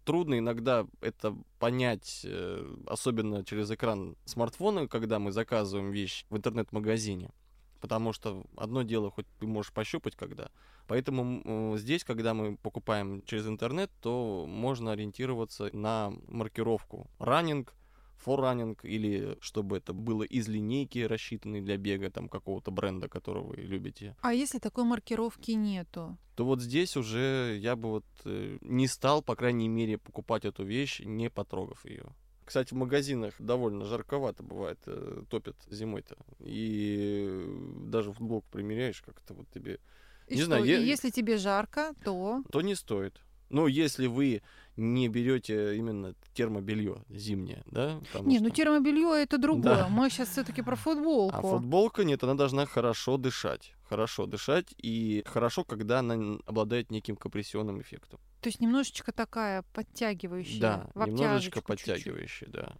трудно 0.04 0.38
иногда 0.38 0.86
это 1.00 1.36
понять, 1.58 2.20
э, 2.22 2.76
особенно 2.86 3.44
через 3.44 3.72
экран 3.72 4.14
смартфона, 4.24 4.86
когда 4.86 5.18
мы 5.18 5.32
заказываем 5.32 5.90
вещь 5.90 6.26
в 6.30 6.36
интернет-магазине. 6.36 7.32
Потому 7.80 8.12
что 8.12 8.44
одно 8.56 8.82
дело, 8.82 9.10
хоть 9.10 9.26
ты 9.38 9.46
можешь 9.46 9.72
пощупать 9.72 10.16
когда. 10.16 10.50
Поэтому 10.86 11.76
здесь, 11.76 12.04
когда 12.04 12.32
мы 12.32 12.56
покупаем 12.56 13.22
через 13.22 13.46
интернет, 13.46 13.90
то 14.00 14.46
можно 14.46 14.92
ориентироваться 14.92 15.70
на 15.72 16.12
маркировку. 16.28 17.10
Раннинг— 17.18 17.74
форранинг 18.16 18.84
или 18.84 19.36
чтобы 19.40 19.78
это 19.78 19.92
было 19.92 20.22
из 20.22 20.48
линейки, 20.48 20.98
рассчитанной 21.00 21.60
для 21.60 21.76
бега 21.76 22.10
там 22.10 22.28
какого-то 22.28 22.70
бренда, 22.70 23.08
которого 23.08 23.48
вы 23.48 23.56
любите. 23.56 24.16
А 24.20 24.32
если 24.32 24.58
такой 24.58 24.84
маркировки 24.84 25.52
нету? 25.52 26.18
То 26.34 26.44
вот 26.44 26.60
здесь 26.60 26.96
уже 26.96 27.56
я 27.60 27.76
бы 27.76 27.88
вот 27.90 28.04
э, 28.24 28.58
не 28.60 28.88
стал, 28.88 29.22
по 29.22 29.36
крайней 29.36 29.68
мере, 29.68 29.98
покупать 29.98 30.44
эту 30.44 30.64
вещь, 30.64 31.00
не 31.00 31.30
потрогав 31.30 31.84
ее. 31.86 32.06
Кстати, 32.46 32.74
в 32.74 32.76
магазинах 32.76 33.34
довольно 33.40 33.84
жарковато 33.84 34.44
бывает, 34.44 34.78
э, 34.86 35.24
топят 35.28 35.56
зимой-то. 35.68 36.16
И 36.38 37.44
даже 37.80 38.12
футболку 38.12 38.46
примеряешь, 38.52 39.02
как-то 39.02 39.34
вот 39.34 39.48
тебе... 39.50 39.80
И 40.28 40.34
не 40.34 40.42
что, 40.42 40.46
знаю, 40.46 40.64
я... 40.64 40.78
если 40.78 41.10
тебе 41.10 41.38
жарко, 41.38 41.92
то... 42.04 42.44
То 42.52 42.60
не 42.60 42.76
стоит. 42.76 43.20
Но 43.50 43.66
если 43.66 44.06
вы 44.06 44.42
не 44.76 45.08
берете 45.08 45.76
именно 45.76 46.14
термобелье 46.34 47.04
зимнее, 47.08 47.64
да? 47.66 48.00
Не, 48.20 48.20
ну 48.22 48.34
что... 48.34 48.44
ну 48.44 48.50
термобелье 48.50 49.22
это 49.22 49.38
другое. 49.38 49.74
Да. 49.74 49.88
Мы 49.88 50.08
сейчас 50.08 50.28
все-таки 50.28 50.62
про 50.62 50.76
футболку. 50.76 51.36
А 51.36 51.42
футболка 51.42 52.04
нет, 52.04 52.22
она 52.22 52.34
должна 52.34 52.66
хорошо 52.66 53.16
дышать. 53.16 53.74
Хорошо 53.88 54.26
дышать 54.26 54.72
и 54.78 55.24
хорошо, 55.26 55.64
когда 55.64 55.98
она 55.98 56.38
обладает 56.46 56.90
неким 56.92 57.16
компрессионным 57.16 57.80
эффектом. 57.80 58.20
То 58.46 58.48
есть 58.48 58.60
немножечко 58.60 59.10
такая 59.10 59.64
подтягивающая. 59.72 60.60
Да, 60.60 60.90
немножечко 60.94 61.60
подтягивающая, 61.60 62.46
да. 62.46 62.76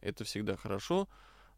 Это 0.00 0.24
всегда 0.24 0.56
хорошо, 0.56 1.08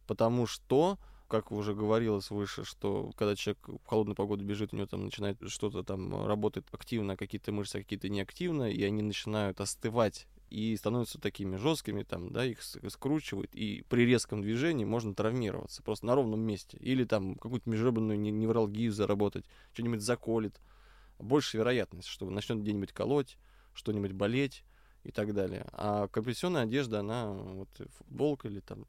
потому 0.07 0.47
что 0.47 0.99
как 1.27 1.51
уже 1.53 1.75
говорилось 1.75 2.29
выше, 2.29 2.67
что 2.67 3.13
когда 3.17 3.35
человек 3.35 3.67
в 3.67 3.87
холодную 3.87 4.15
погоду 4.15 4.45
бежит, 4.45 4.75
у 4.75 4.77
него 4.77 4.87
там 4.87 5.07
начинает 5.07 5.39
что-то 5.47 5.83
там 5.85 6.27
работать 6.27 6.67
активно, 6.71 7.17
какие-то 7.17 7.51
мышцы, 7.51 7.79
какие-то 7.79 8.11
неактивно, 8.11 8.71
и 8.71 8.83
они 8.83 9.01
начинают 9.01 9.59
остывать 9.63 10.27
и 10.51 10.77
становятся 10.77 11.19
такими 11.19 11.57
жесткими, 11.57 12.03
там, 12.03 12.35
да, 12.35 12.45
их 12.45 12.59
скручивают, 12.63 13.55
и 13.55 13.87
при 13.89 14.05
резком 14.05 14.43
движении 14.43 14.85
можно 14.85 15.15
травмироваться 15.15 15.83
просто 15.83 16.05
на 16.05 16.15
ровном 16.15 16.41
месте. 16.41 16.77
Или 16.77 17.05
там 17.05 17.37
какую-то 17.37 17.71
межреберную 17.71 18.21
невралгию 18.21 18.93
заработать, 18.93 19.47
что-нибудь 19.73 20.03
заколет. 20.03 20.61
Больше 21.19 21.57
вероятность, 21.57 22.09
что 22.09 22.29
начнет 22.29 22.61
где-нибудь 22.61 22.93
колоть, 22.93 23.39
что-нибудь 23.75 24.13
болеть 24.13 24.65
и 25.05 25.11
так 25.11 25.35
далее. 25.35 25.67
А 25.73 26.09
компрессионная 26.09 26.63
одежда, 26.63 27.01
она 27.01 27.31
вот 27.31 27.69
футболка 27.97 28.49
или 28.49 28.61
там 28.61 28.87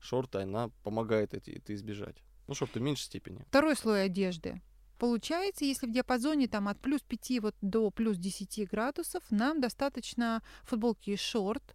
шорты, 0.00 0.38
она 0.38 0.70
помогает 0.82 1.34
это, 1.34 1.50
это 1.50 1.74
избежать. 1.74 2.22
Ну, 2.46 2.54
шорты 2.54 2.80
в 2.80 2.82
меньшей 2.82 3.04
степени. 3.04 3.44
Второй 3.48 3.76
слой 3.76 4.04
одежды. 4.04 4.60
Получается, 4.98 5.64
если 5.64 5.86
в 5.86 5.92
диапазоне 5.92 6.46
там 6.46 6.68
от 6.68 6.78
плюс 6.78 7.00
5 7.00 7.40
вот 7.40 7.54
до 7.62 7.90
плюс 7.90 8.18
10 8.18 8.68
градусов, 8.68 9.22
нам 9.30 9.60
достаточно 9.60 10.42
футболки 10.64 11.10
и 11.10 11.16
шорт, 11.16 11.74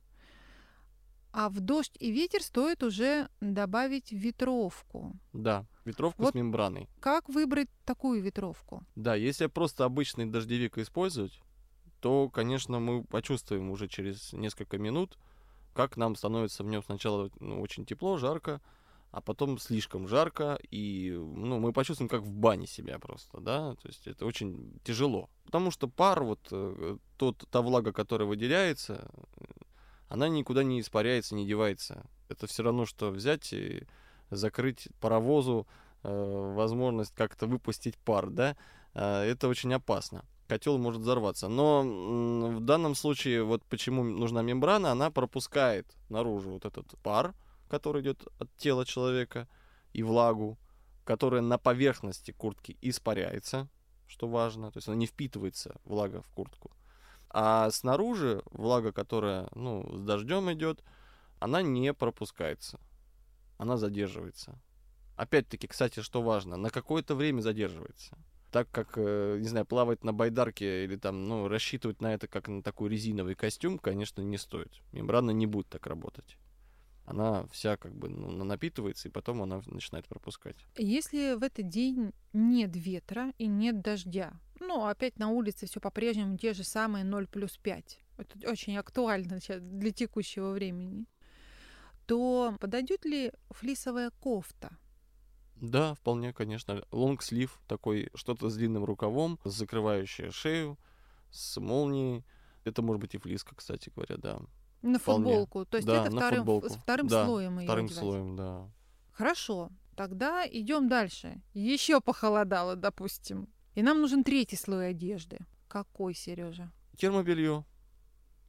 а 1.35 1.49
в 1.49 1.59
дождь 1.59 1.91
и 1.99 2.11
ветер 2.11 2.41
стоит 2.41 2.81
уже 2.81 3.27
добавить 3.41 4.13
ветровку. 4.13 5.17
Да, 5.33 5.65
ветровку 5.83 6.23
вот 6.23 6.31
с 6.31 6.33
мембраной. 6.33 6.87
Как 7.01 7.27
выбрать 7.27 7.67
такую 7.83 8.21
ветровку? 8.21 8.85
Да, 8.95 9.15
если 9.15 9.47
просто 9.47 9.83
обычный 9.83 10.25
дождевик 10.25 10.77
использовать, 10.77 11.41
то, 11.99 12.29
конечно, 12.29 12.79
мы 12.79 13.03
почувствуем 13.03 13.69
уже 13.69 13.89
через 13.89 14.31
несколько 14.31 14.77
минут, 14.77 15.17
как 15.73 15.97
нам 15.97 16.15
становится 16.15 16.63
в 16.63 16.67
нем 16.67 16.81
сначала 16.81 17.29
ну, 17.41 17.59
очень 17.59 17.85
тепло, 17.85 18.15
жарко, 18.15 18.61
а 19.11 19.19
потом 19.19 19.57
слишком 19.57 20.07
жарко, 20.07 20.57
и 20.71 21.11
ну, 21.11 21.59
мы 21.59 21.73
почувствуем, 21.73 22.07
как 22.07 22.21
в 22.21 22.31
бане 22.31 22.65
себя 22.65 22.97
просто, 22.97 23.41
да, 23.41 23.75
то 23.75 23.87
есть 23.89 24.07
это 24.07 24.25
очень 24.25 24.79
тяжело. 24.85 25.29
Потому 25.43 25.69
что 25.69 25.89
пар, 25.89 26.23
вот 26.23 26.47
э, 26.51 26.97
тот, 27.17 27.45
та 27.49 27.61
влага, 27.61 27.91
которая 27.91 28.25
выделяется, 28.25 29.11
она 30.09 30.27
никуда 30.27 30.63
не 30.63 30.81
испаряется, 30.81 31.35
не 31.35 31.45
девается. 31.47 32.05
Это 32.29 32.47
все 32.47 32.63
равно, 32.63 32.85
что 32.85 33.09
взять 33.11 33.53
и 33.53 33.87
закрыть 34.29 34.87
паровозу 34.99 35.67
э, 36.03 36.53
возможность 36.55 37.13
как-то 37.15 37.47
выпустить 37.47 37.97
пар, 37.97 38.29
да, 38.29 38.57
э, 38.93 39.23
это 39.23 39.47
очень 39.47 39.73
опасно 39.73 40.25
котел 40.47 40.77
может 40.77 41.01
взорваться. 41.01 41.47
Но 41.47 41.81
в 41.81 42.59
данном 42.59 42.95
случае, 42.95 43.43
вот 43.43 43.63
почему 43.65 44.03
нужна 44.03 44.41
мембрана, 44.41 44.91
она 44.91 45.11
пропускает 45.11 45.87
наружу 46.09 46.51
вот 46.51 46.65
этот 46.65 46.87
пар, 46.99 47.33
который 47.67 48.01
идет 48.01 48.27
от 48.39 48.55
тела 48.57 48.85
человека, 48.85 49.47
и 49.93 50.03
влагу, 50.03 50.57
которая 51.05 51.41
на 51.41 51.57
поверхности 51.57 52.31
куртки 52.31 52.77
испаряется, 52.81 53.69
что 54.07 54.27
важно, 54.27 54.69
то 54.71 54.77
есть 54.77 54.89
она 54.89 54.97
не 54.97 55.07
впитывается, 55.07 55.79
влага 55.85 56.21
в 56.21 56.29
куртку. 56.31 56.71
А 57.37 57.69
снаружи 57.69 58.41
влага, 58.51 58.93
которая 58.93 59.49
ну, 59.55 59.85
с 59.93 60.01
дождем 60.03 60.49
идет, 60.53 60.81
она 61.39 61.61
не 61.61 61.93
пропускается, 61.93 62.79
она 63.57 63.75
задерживается. 63.75 64.57
Опять-таки, 65.17 65.67
кстати, 65.67 65.99
что 65.99 66.21
важно, 66.21 66.55
на 66.55 66.69
какое-то 66.69 67.13
время 67.13 67.41
задерживается 67.41 68.17
так 68.51 68.71
как, 68.71 68.93
э, 68.95 69.37
не 69.41 69.49
знаю, 69.49 69.65
плавать 69.65 70.05
на 70.05 70.13
байдарке 70.13 70.85
или 70.85 70.95
там, 70.95 71.27
ну, 71.27 71.49
рассчитывать 71.49 71.99
на 71.99 72.13
это 72.13 72.29
как 72.29 72.47
на 72.47 72.63
такой 72.63 72.89
резиновый 72.89 73.35
костюм, 73.35 73.77
конечно, 73.77 74.21
не 74.21 74.37
стоит. 74.37 74.71
Мембрана 74.93 75.31
не 75.31 75.45
будет 75.45 75.67
так 75.67 75.85
работать. 75.87 76.37
Она 77.03 77.47
вся 77.51 77.75
как 77.75 77.93
бы 77.93 78.07
ну, 78.07 78.45
напитывается, 78.45 79.09
и 79.09 79.11
потом 79.11 79.41
она 79.41 79.61
начинает 79.65 80.07
пропускать. 80.07 80.55
Если 80.77 81.33
в 81.33 81.43
этот 81.43 81.67
день 81.67 82.13
нет 82.31 82.71
ветра 82.77 83.33
и 83.37 83.47
нет 83.47 83.81
дождя, 83.81 84.31
ну, 84.59 84.85
опять 84.85 85.19
на 85.19 85.29
улице 85.29 85.65
все 85.65 85.79
по-прежнему 85.79 86.37
те 86.37 86.53
же 86.53 86.63
самые 86.63 87.03
0 87.03 87.27
плюс 87.27 87.57
5, 87.57 87.99
это 88.17 88.49
очень 88.49 88.77
актуально 88.77 89.39
сейчас 89.39 89.61
для 89.61 89.91
текущего 89.91 90.51
времени, 90.51 91.05
то 92.05 92.55
подойдет 92.59 93.05
ли 93.05 93.31
флисовая 93.49 94.11
кофта? 94.11 94.77
Да, 95.55 95.93
вполне, 95.95 96.33
конечно. 96.33 96.83
Лонгслив 96.91 97.59
такой, 97.67 98.09
что-то 98.13 98.49
с 98.49 98.55
длинным 98.55 98.83
рукавом, 98.83 99.39
закрывающее 99.45 100.31
шею, 100.31 100.77
с 101.31 101.59
молнией. 101.59 102.25
Это 102.65 102.81
может 102.81 103.01
быть 103.01 103.15
и 103.15 103.17
флиска, 103.17 103.55
кстати 103.55 103.91
говоря, 103.95 104.17
да. 104.17 104.39
На 104.81 104.99
вполне. 104.99 105.25
футболку. 105.25 105.65
То 105.65 105.77
есть 105.77 105.87
да, 105.87 106.01
это 106.03 106.11
вторым, 106.11 106.39
футболку. 106.39 106.69
вторым 106.69 107.07
да, 107.07 107.25
слоем 107.25 107.59
Вторым 107.59 107.89
слоем, 107.89 108.35
да. 108.35 108.69
Хорошо. 109.11 109.69
Тогда 109.95 110.45
идем 110.45 110.89
дальше. 110.89 111.41
Еще 111.53 112.01
похолодало, 112.01 112.75
допустим. 112.75 113.47
И 113.75 113.83
нам 113.83 114.01
нужен 114.01 114.23
третий 114.23 114.55
слой 114.55 114.89
одежды. 114.89 115.39
Какой, 115.67 116.13
Сережа? 116.13 116.71
Термобелье. 116.97 117.65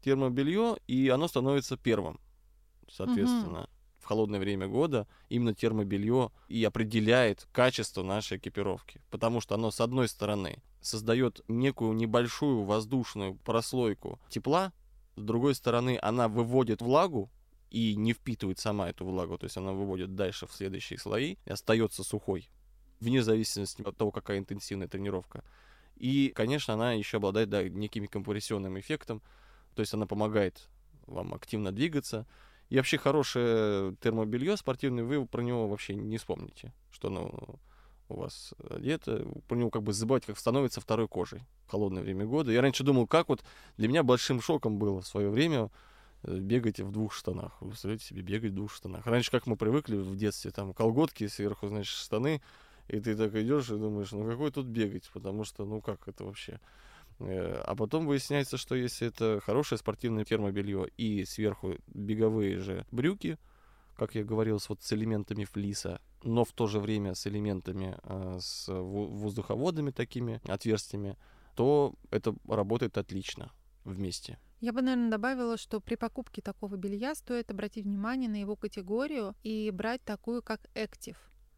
Термобелье, 0.02 0.76
и 0.86 1.08
оно 1.08 1.28
становится 1.28 1.76
первым. 1.76 2.20
Соответственно. 2.88 3.62
Угу 3.62 3.70
в 4.06 4.08
холодное 4.08 4.38
время 4.38 4.68
года 4.68 5.08
именно 5.28 5.52
термобелье 5.52 6.30
и 6.46 6.62
определяет 6.62 7.48
качество 7.50 8.04
нашей 8.04 8.38
экипировки. 8.38 9.00
Потому 9.10 9.40
что 9.40 9.56
оно, 9.56 9.72
с 9.72 9.80
одной 9.80 10.06
стороны, 10.06 10.62
создает 10.80 11.40
некую 11.48 11.92
небольшую 11.94 12.62
воздушную 12.62 13.34
прослойку 13.34 14.20
тепла, 14.28 14.72
с 15.16 15.22
другой 15.22 15.56
стороны, 15.56 15.98
она 16.00 16.28
выводит 16.28 16.82
влагу 16.82 17.32
и 17.70 17.96
не 17.96 18.12
впитывает 18.12 18.60
сама 18.60 18.90
эту 18.90 19.04
влагу, 19.04 19.38
то 19.38 19.44
есть 19.44 19.56
она 19.56 19.72
выводит 19.72 20.14
дальше 20.14 20.46
в 20.46 20.52
следующие 20.52 21.00
слои 21.00 21.36
и 21.44 21.50
остается 21.50 22.04
сухой, 22.04 22.48
вне 23.00 23.22
зависимости 23.22 23.82
от 23.82 23.96
того, 23.96 24.10
какая 24.10 24.38
интенсивная 24.38 24.88
тренировка. 24.88 25.44
И, 25.96 26.32
конечно, 26.34 26.74
она 26.74 26.92
еще 26.92 27.16
обладает 27.18 27.48
да, 27.48 27.62
неким 27.68 28.06
компрессионным 28.06 28.78
эффектом, 28.78 29.22
то 29.74 29.80
есть 29.80 29.94
она 29.94 30.06
помогает 30.06 30.68
вам 31.06 31.34
активно 31.34 31.72
двигаться, 31.72 32.26
и 32.68 32.76
вообще 32.76 32.98
хорошее 32.98 33.94
термобелье 34.00 34.56
спортивное, 34.56 35.04
вы 35.04 35.24
про 35.26 35.42
него 35.42 35.68
вообще 35.68 35.94
не 35.94 36.18
вспомните, 36.18 36.72
что 36.90 37.08
оно 37.08 37.58
у 38.08 38.16
вас 38.16 38.54
одето. 38.70 39.26
Про 39.48 39.56
него 39.56 39.70
как 39.70 39.82
бы 39.82 39.92
забывать, 39.92 40.26
как 40.26 40.38
становится 40.38 40.80
второй 40.80 41.08
кожей 41.08 41.42
в 41.66 41.70
холодное 41.70 42.02
время 42.02 42.24
года. 42.24 42.52
Я 42.52 42.60
раньше 42.60 42.84
думал, 42.84 43.06
как 43.06 43.28
вот 43.28 43.44
для 43.76 43.88
меня 43.88 44.02
большим 44.02 44.40
шоком 44.40 44.78
было 44.78 45.00
в 45.00 45.06
свое 45.06 45.30
время 45.30 45.70
э, 46.22 46.36
бегать 46.36 46.80
в 46.80 46.90
двух 46.90 47.12
штанах. 47.12 47.56
Вы 47.60 47.70
представляете 47.70 48.04
себе, 48.04 48.22
бегать 48.22 48.52
в 48.52 48.54
двух 48.54 48.72
штанах. 48.72 49.06
Раньше, 49.06 49.30
как 49.30 49.46
мы 49.46 49.56
привыкли 49.56 49.96
в 49.96 50.16
детстве, 50.16 50.50
там 50.50 50.72
колготки, 50.72 51.26
сверху, 51.26 51.68
значит, 51.68 51.94
штаны, 51.94 52.42
и 52.88 53.00
ты 53.00 53.16
так 53.16 53.34
идешь 53.34 53.70
и 53.70 53.76
думаешь, 53.76 54.12
ну 54.12 54.28
какой 54.28 54.50
тут 54.50 54.66
бегать, 54.66 55.10
потому 55.12 55.44
что, 55.44 55.64
ну 55.64 55.80
как 55.80 56.08
это 56.08 56.24
вообще? 56.24 56.60
Э, 57.18 57.62
а 57.64 57.74
потом 57.74 58.06
выясняется, 58.06 58.56
что 58.56 58.74
если 58.74 59.08
это 59.08 59.40
хорошее 59.44 59.78
спортивное 59.78 60.24
термобелье 60.24 60.88
и 60.96 61.24
сверху 61.24 61.76
беговые 61.88 62.58
же 62.58 62.86
брюки, 62.90 63.38
как 63.96 64.14
я 64.14 64.24
говорил, 64.24 64.60
с, 64.60 64.68
вот, 64.68 64.82
с 64.82 64.92
элементами 64.92 65.44
флиса, 65.44 66.00
но 66.22 66.44
в 66.44 66.52
то 66.52 66.66
же 66.66 66.80
время 66.80 67.14
с 67.14 67.26
элементами, 67.26 67.96
э, 68.02 68.38
с 68.40 68.68
воздуховодными 68.68 69.90
такими 69.90 70.40
отверстиями, 70.44 71.16
то 71.54 71.94
это 72.10 72.34
работает 72.46 72.98
отлично 72.98 73.50
вместе. 73.84 74.38
Я 74.60 74.72
бы, 74.72 74.82
наверное, 74.82 75.10
добавила, 75.10 75.56
что 75.56 75.80
при 75.80 75.96
покупке 75.96 76.42
такого 76.42 76.76
белья 76.76 77.14
стоит 77.14 77.50
обратить 77.50 77.84
внимание 77.84 78.28
на 78.28 78.40
его 78.40 78.56
категорию 78.56 79.34
и 79.42 79.70
брать 79.70 80.02
такую, 80.02 80.42
как 80.42 80.60
Active. 80.74 81.16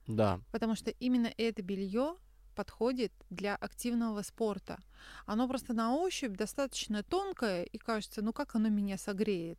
Да. 0.09 0.41
Потому 0.51 0.75
что 0.75 0.91
именно 0.91 1.33
это 1.37 1.63
белье 1.63 2.17
подходит 2.57 3.13
для 3.31 3.55
активного 3.55 4.23
спорта. 4.23 4.81
Оно 5.27 5.47
просто 5.47 5.75
на 5.75 5.95
ощупь 5.95 6.37
достаточно 6.37 7.05
тонкое 7.05 7.63
и 7.63 7.79
кажется, 7.79 8.21
ну 8.21 8.33
как 8.33 8.57
оно 8.57 8.69
меня 8.69 8.99
согреет. 8.99 9.59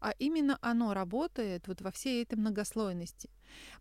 А 0.00 0.10
именно 0.18 0.58
оно 0.60 0.92
работает 0.94 1.68
вот 1.68 1.82
во 1.82 1.92
всей 1.92 2.24
этой 2.24 2.34
многослойности. 2.34 3.30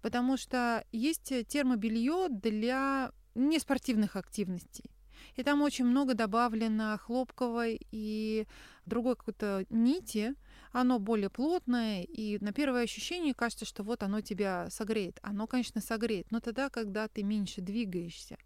Потому 0.01 0.37
что 0.37 0.85
есть 0.91 1.33
термобелье 1.47 2.27
для 2.29 3.11
неспортивных 3.33 4.15
активностей. 4.15 4.91
И 5.35 5.43
там 5.43 5.61
очень 5.61 5.85
много 5.85 6.13
добавлено 6.13 6.97
хлопковой 6.97 7.79
и 7.91 8.47
другой 8.85 9.15
какой-то 9.15 9.65
нити. 9.69 10.35
Оно 10.71 10.99
более 10.99 11.29
плотное, 11.29 12.03
и 12.03 12.37
на 12.43 12.53
первое 12.53 12.83
ощущение 12.83 13.33
кажется, 13.33 13.65
что 13.65 13.83
вот 13.83 14.03
оно 14.03 14.21
тебя 14.21 14.69
согреет. 14.69 15.19
Оно, 15.21 15.47
конечно, 15.47 15.81
согреет, 15.81 16.31
но 16.31 16.39
тогда, 16.39 16.69
когда 16.69 17.07
ты 17.07 17.23
меньше 17.23 17.61
двигаешься. 17.61 18.37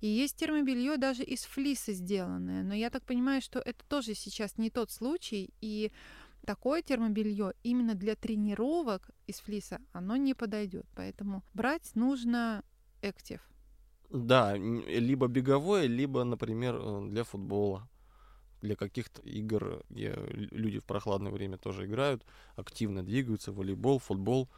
И 0.00 0.08
есть 0.08 0.36
термобелье 0.36 0.96
даже 0.96 1.22
из 1.22 1.44
флиса 1.44 1.92
сделанное, 1.92 2.64
но 2.64 2.74
я 2.74 2.90
так 2.90 3.04
понимаю, 3.04 3.40
что 3.40 3.60
это 3.60 3.84
тоже 3.86 4.14
сейчас 4.14 4.58
не 4.58 4.68
тот 4.68 4.90
случай, 4.90 5.54
и 5.60 5.92
такое 6.44 6.82
термобелье 6.82 7.52
именно 7.62 7.94
для 7.94 8.16
тренировок 8.16 9.10
из 9.28 9.38
флиса 9.38 9.80
оно 9.92 10.16
не 10.16 10.34
подойдет. 10.34 10.86
Поэтому 10.96 11.44
брать 11.54 11.94
нужно 11.94 12.64
Active. 13.00 13.40
Да, 14.10 14.56
либо 14.56 15.26
беговое, 15.26 15.86
либо, 15.86 16.24
например, 16.24 16.76
э, 16.76 17.08
для 17.08 17.24
футбола. 17.24 17.88
Для 18.62 18.76
каких-то 18.76 19.20
игр, 19.22 19.82
где 19.90 20.16
люди 20.50 20.78
в 20.78 20.84
прохладное 20.84 21.32
время 21.32 21.58
тоже 21.58 21.84
играют, 21.84 22.24
активно 22.56 23.02
двигаются, 23.02 23.52
волейбол, 23.52 23.98
футбол. 23.98 24.48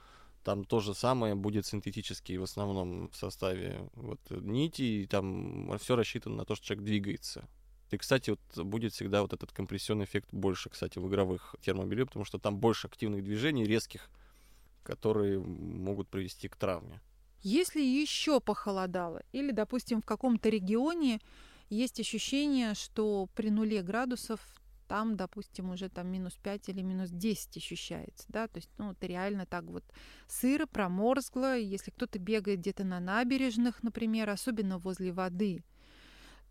Там 0.45 0.64
то 0.64 0.81
же 0.81 0.95
самое 0.95 1.35
будет 1.35 1.64
синтетический 1.64 2.37
в 2.37 2.43
основном 2.43 3.09
в 3.09 3.17
составе 3.17 3.88
вот, 3.95 4.21
нити, 4.31 4.83
и 4.83 5.07
там 5.07 5.77
все 5.79 5.97
рассчитано 5.97 6.37
на 6.37 6.45
то, 6.45 6.55
что 6.55 6.67
человек 6.67 6.85
двигается. 6.85 7.49
И, 7.90 7.97
кстати, 7.97 8.31
вот 8.31 8.64
будет 8.64 8.93
всегда 8.93 9.23
вот 9.23 9.33
этот 9.33 9.53
компрессионный 9.53 10.05
эффект 10.05 10.29
больше, 10.33 10.69
кстати, 10.69 10.99
в 10.99 11.09
игровых 11.09 11.55
термобелье, 11.62 12.05
потому 12.05 12.27
что 12.27 12.38
там 12.38 12.59
больше 12.59 12.88
активных 12.88 13.25
движений, 13.25 13.64
резких, 13.64 14.11
которые 14.83 15.38
могут 15.38 16.09
привести 16.09 16.49
к 16.49 16.57
травме. 16.57 17.01
Если 17.43 17.81
еще 17.81 18.40
похолодало, 18.40 19.23
или, 19.33 19.51
допустим, 19.51 20.03
в 20.03 20.05
каком-то 20.05 20.49
регионе 20.49 21.21
есть 21.74 22.00
ощущение, 22.00 22.74
что 22.74 23.28
при 23.34 23.50
нуле 23.50 23.82
градусов 23.82 24.40
там, 24.88 25.16
допустим, 25.16 25.70
уже 25.70 25.88
там 25.88 26.08
минус 26.08 26.34
5 26.42 26.68
или 26.68 26.82
минус 26.82 27.10
10 27.10 27.56
ощущается, 27.56 28.26
да, 28.28 28.48
то 28.48 28.58
есть, 28.58 28.70
ну, 28.76 28.92
это 28.92 29.06
реально 29.06 29.46
так 29.46 29.64
вот 29.64 29.82
сыро, 30.28 30.66
проморзгло, 30.66 31.56
если 31.56 31.90
кто-то 31.90 32.18
бегает 32.18 32.60
где-то 32.60 32.84
на 32.84 33.00
набережных, 33.00 33.82
например, 33.82 34.28
особенно 34.28 34.78
возле 34.78 35.12
воды, 35.12 35.64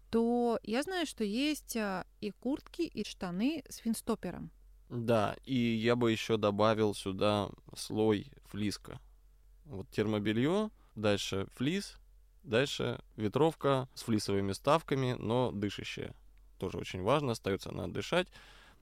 то 0.09 0.59
я 0.63 0.81
знаю, 0.83 1.05
что 1.05 1.23
есть 1.23 1.77
а, 1.77 2.05
и 2.21 2.31
куртки, 2.31 2.81
и 2.81 3.03
штаны 3.03 3.63
с 3.69 3.77
финстопером. 3.77 4.51
Да, 4.89 5.36
и 5.45 5.55
я 5.55 5.95
бы 5.95 6.12
еще 6.12 6.38
добавил 6.38 6.93
сюда 6.93 7.49
слой 7.75 8.31
флиска. 8.45 8.99
Вот 9.65 9.89
термобелье, 9.89 10.69
Дальше 10.95 11.47
флис, 11.55 11.97
дальше 12.43 12.99
ветровка 13.15 13.88
с 13.93 14.03
флисовыми 14.03 14.51
ставками, 14.51 15.15
но 15.19 15.51
дышащая. 15.51 16.13
Тоже 16.60 16.77
очень 16.77 17.01
важно, 17.01 17.32
остается 17.32 17.69
она 17.69 17.88
дышать. 17.88 18.27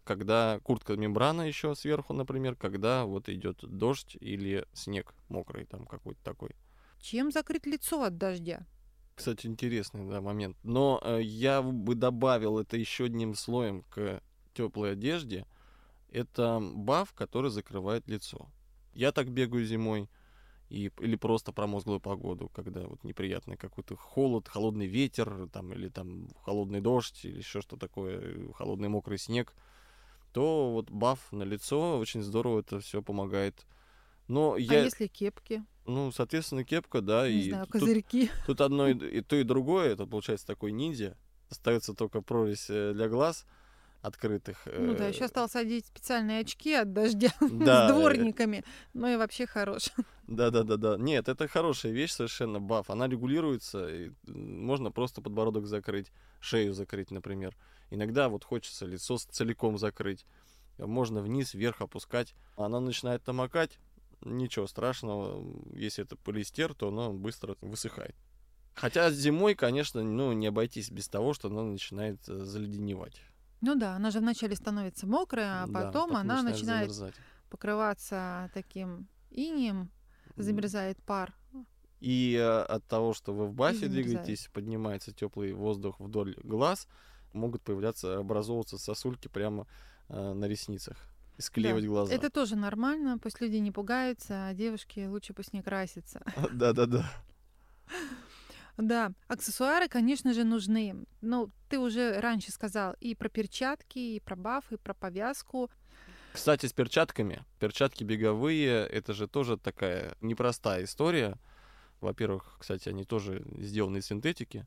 Когда 0.04 0.60
куртка 0.64 0.96
мембрана 0.96 1.44
еще 1.44 1.76
сверху, 1.76 2.14
например, 2.14 2.56
когда 2.56 3.06
вот 3.06 3.30
идет 3.30 3.60
дождь 3.62 4.18
или 4.20 4.66
снег 4.74 5.14
мокрый 5.30 5.66
там 5.66 5.86
какой-то 5.86 6.22
такой. 6.24 6.56
Чем 7.00 7.32
закрыть 7.32 7.66
лицо 7.66 8.04
от 8.04 8.18
дождя? 8.18 8.66
Кстати, 9.16 9.46
интересный 9.48 10.10
да, 10.10 10.22
момент. 10.22 10.58
Но 10.64 11.00
э, 11.04 11.20
я 11.22 11.62
бы 11.62 11.96
добавил 11.96 12.58
это 12.58 12.78
еще 12.78 13.06
одним 13.06 13.36
слоем 13.36 13.84
к 13.84 14.22
теплой 14.54 14.94
одежде. 14.94 15.46
Это 16.10 16.60
баф, 16.60 17.14
который 17.14 17.52
закрывает 17.52 18.08
лицо. 18.08 18.50
Я 18.94 19.12
так 19.12 19.30
бегаю 19.30 19.66
зимой 19.66 20.10
и, 20.72 20.92
или 21.02 21.16
просто 21.16 21.52
промозглую 21.52 22.00
погоду, 22.00 22.50
когда 22.50 22.88
вот 22.88 23.04
неприятный 23.04 23.58
какой-то 23.58 23.96
холод, 23.98 24.48
холодный 24.48 24.88
ветер, 24.88 25.48
там, 25.52 25.74
или 25.74 25.90
там 25.90 26.30
холодный 26.44 26.80
дождь, 26.80 27.26
или 27.26 27.40
еще 27.40 27.62
что 27.62 27.76
такое, 27.76 28.52
холодный 28.54 28.88
мокрый 28.88 29.18
снег, 29.18 29.54
то 30.32 30.72
вот 30.72 30.90
баф 30.90 31.32
на 31.32 31.44
лицо 31.44 32.00
очень 32.00 32.24
здорово 32.24 32.62
это 32.62 32.80
все 32.80 33.02
помогает. 33.02 33.66
Но 34.28 34.54
а 34.54 34.60
я... 34.60 34.84
если 34.84 35.08
кепки? 35.08 35.64
Ну, 35.86 36.12
соответственно, 36.12 36.64
кепка, 36.64 37.02
да. 37.02 37.30
Не 37.30 37.36
и 37.36 37.50
знаю, 37.50 37.68
козырьки. 37.68 38.28
Тут, 38.28 38.36
тут 38.48 38.62
одно 38.62 38.88
и, 38.88 39.18
и 39.18 39.22
то, 39.22 39.36
и 39.36 39.44
другое. 39.44 39.90
Это 39.90 40.06
получается 40.06 40.48
такой 40.48 40.72
ниндзя. 40.72 41.18
Остается 41.50 41.94
только 41.94 42.22
прорезь 42.22 42.70
э, 42.70 42.94
для 42.94 43.10
глаз— 43.10 43.46
открытых. 44.02 44.66
Ну 44.66 44.96
да, 44.96 45.08
еще 45.08 45.22
э, 45.22 45.26
осталось 45.26 45.56
одеть 45.56 45.86
специальные 45.86 46.42
очки 46.42 46.74
от 46.74 46.92
дождя 46.94 47.32
да, 47.42 47.88
с 47.88 47.92
дворниками. 47.92 48.64
Ну 48.94 49.08
и 49.08 49.16
вообще 49.16 49.46
хорош. 49.46 49.90
Да-да-да-да. 50.28 50.98
Нет, 50.98 51.30
это 51.30 51.48
хорошая 51.48 51.92
вещь 51.92 52.12
совершенно, 52.12 52.60
баф. 52.60 52.90
Она 52.90 53.08
регулируется, 53.08 53.88
и 53.88 54.12
можно 54.28 54.92
просто 54.92 55.22
подбородок 55.22 55.68
закрыть, 55.68 56.12
шею 56.40 56.74
закрыть, 56.74 57.12
например. 57.12 57.56
Иногда 57.90 58.30
вот 58.30 58.44
хочется 58.44 58.86
лицо 58.86 59.18
целиком 59.18 59.78
закрыть. 59.78 60.26
Можно 60.78 61.22
вниз, 61.22 61.54
вверх 61.54 61.82
опускать. 61.82 62.34
Она 62.56 62.80
начинает 62.80 63.28
намокать, 63.28 63.78
ничего 64.22 64.68
страшного. 64.68 65.44
Если 65.74 66.04
это 66.04 66.16
полиэстер, 66.16 66.74
то 66.74 66.88
оно 66.88 67.14
быстро 67.14 67.56
высыхает. 67.62 68.16
Хотя 68.74 69.12
зимой, 69.12 69.54
конечно, 69.54 70.02
ну, 70.02 70.32
не 70.32 70.48
обойтись 70.48 70.90
без 70.90 71.08
того, 71.08 71.34
что 71.34 71.50
она 71.50 71.64
начинает 71.64 72.18
э, 72.30 72.46
заледеневать. 72.46 73.22
Ну 73.62 73.76
да, 73.76 73.96
она 73.96 74.12
же 74.12 74.20
вначале 74.20 74.56
становится 74.56 75.06
мокрая, 75.08 75.64
а 75.64 75.68
Да, 75.68 75.74
потом 75.74 76.10
потом 76.10 76.16
она 76.16 76.42
начинает 76.42 76.90
начинает 76.90 77.16
покрываться 77.50 78.50
таким 78.54 79.08
инием, 79.30 79.92
замерзает 80.36 80.98
пар. 81.04 81.34
И 82.00 82.36
э, 82.36 82.62
от 82.64 82.84
того, 82.86 83.14
что 83.14 83.32
вы 83.34 83.46
в 83.46 83.54
бафе 83.54 83.88
двигаетесь, 83.88 84.50
поднимается 84.52 85.14
теплый 85.14 85.54
воздух 85.54 86.00
вдоль 86.00 86.36
глаз, 86.44 86.88
могут 87.34 87.62
появляться, 87.62 88.18
образовываться 88.18 88.80
сосульки 88.80 89.28
прямо 89.28 89.68
э, 90.10 90.34
на 90.34 90.46
ресницах 90.46 90.98
и 91.38 91.42
склеивать 91.42 91.86
глаза. 91.86 92.14
Это 92.14 92.32
тоже 92.32 92.56
нормально, 92.56 93.20
пусть 93.20 93.40
люди 93.40 93.58
не 93.58 93.72
пугаются, 93.72 94.48
а 94.48 94.54
девушки 94.54 95.06
лучше 95.08 95.34
пусть 95.34 95.54
не 95.54 95.62
красятся. 95.62 96.24
Да-да-да. 96.52 97.06
Да, 98.78 99.12
аксессуары, 99.28 99.88
конечно 99.88 100.34
же, 100.34 100.44
нужны. 100.44 101.06
Ну, 101.22 101.52
ты 101.70 101.80
уже 101.80 102.20
раньше 102.20 102.52
сказал 102.52 102.96
и 103.00 103.16
про 103.16 103.30
перчатки, 103.30 104.00
и 104.00 104.20
про 104.20 104.36
баф, 104.36 104.72
и 104.72 104.78
про 104.78 104.94
повязку. 104.94 105.70
Кстати, 106.34 106.66
с 106.66 106.74
перчатками. 106.74 107.44
Перчатки 107.60 108.04
беговые, 108.04 108.88
это 108.88 109.14
же 109.14 109.28
тоже 109.28 109.58
такая 109.58 110.16
непростая 110.22 110.86
история. 110.86 111.38
Во-первых, 112.00 112.56
кстати, 112.60 112.90
они 112.90 113.04
тоже 113.04 113.46
сделаны 113.58 113.98
из 113.98 114.08
синтетики, 114.08 114.66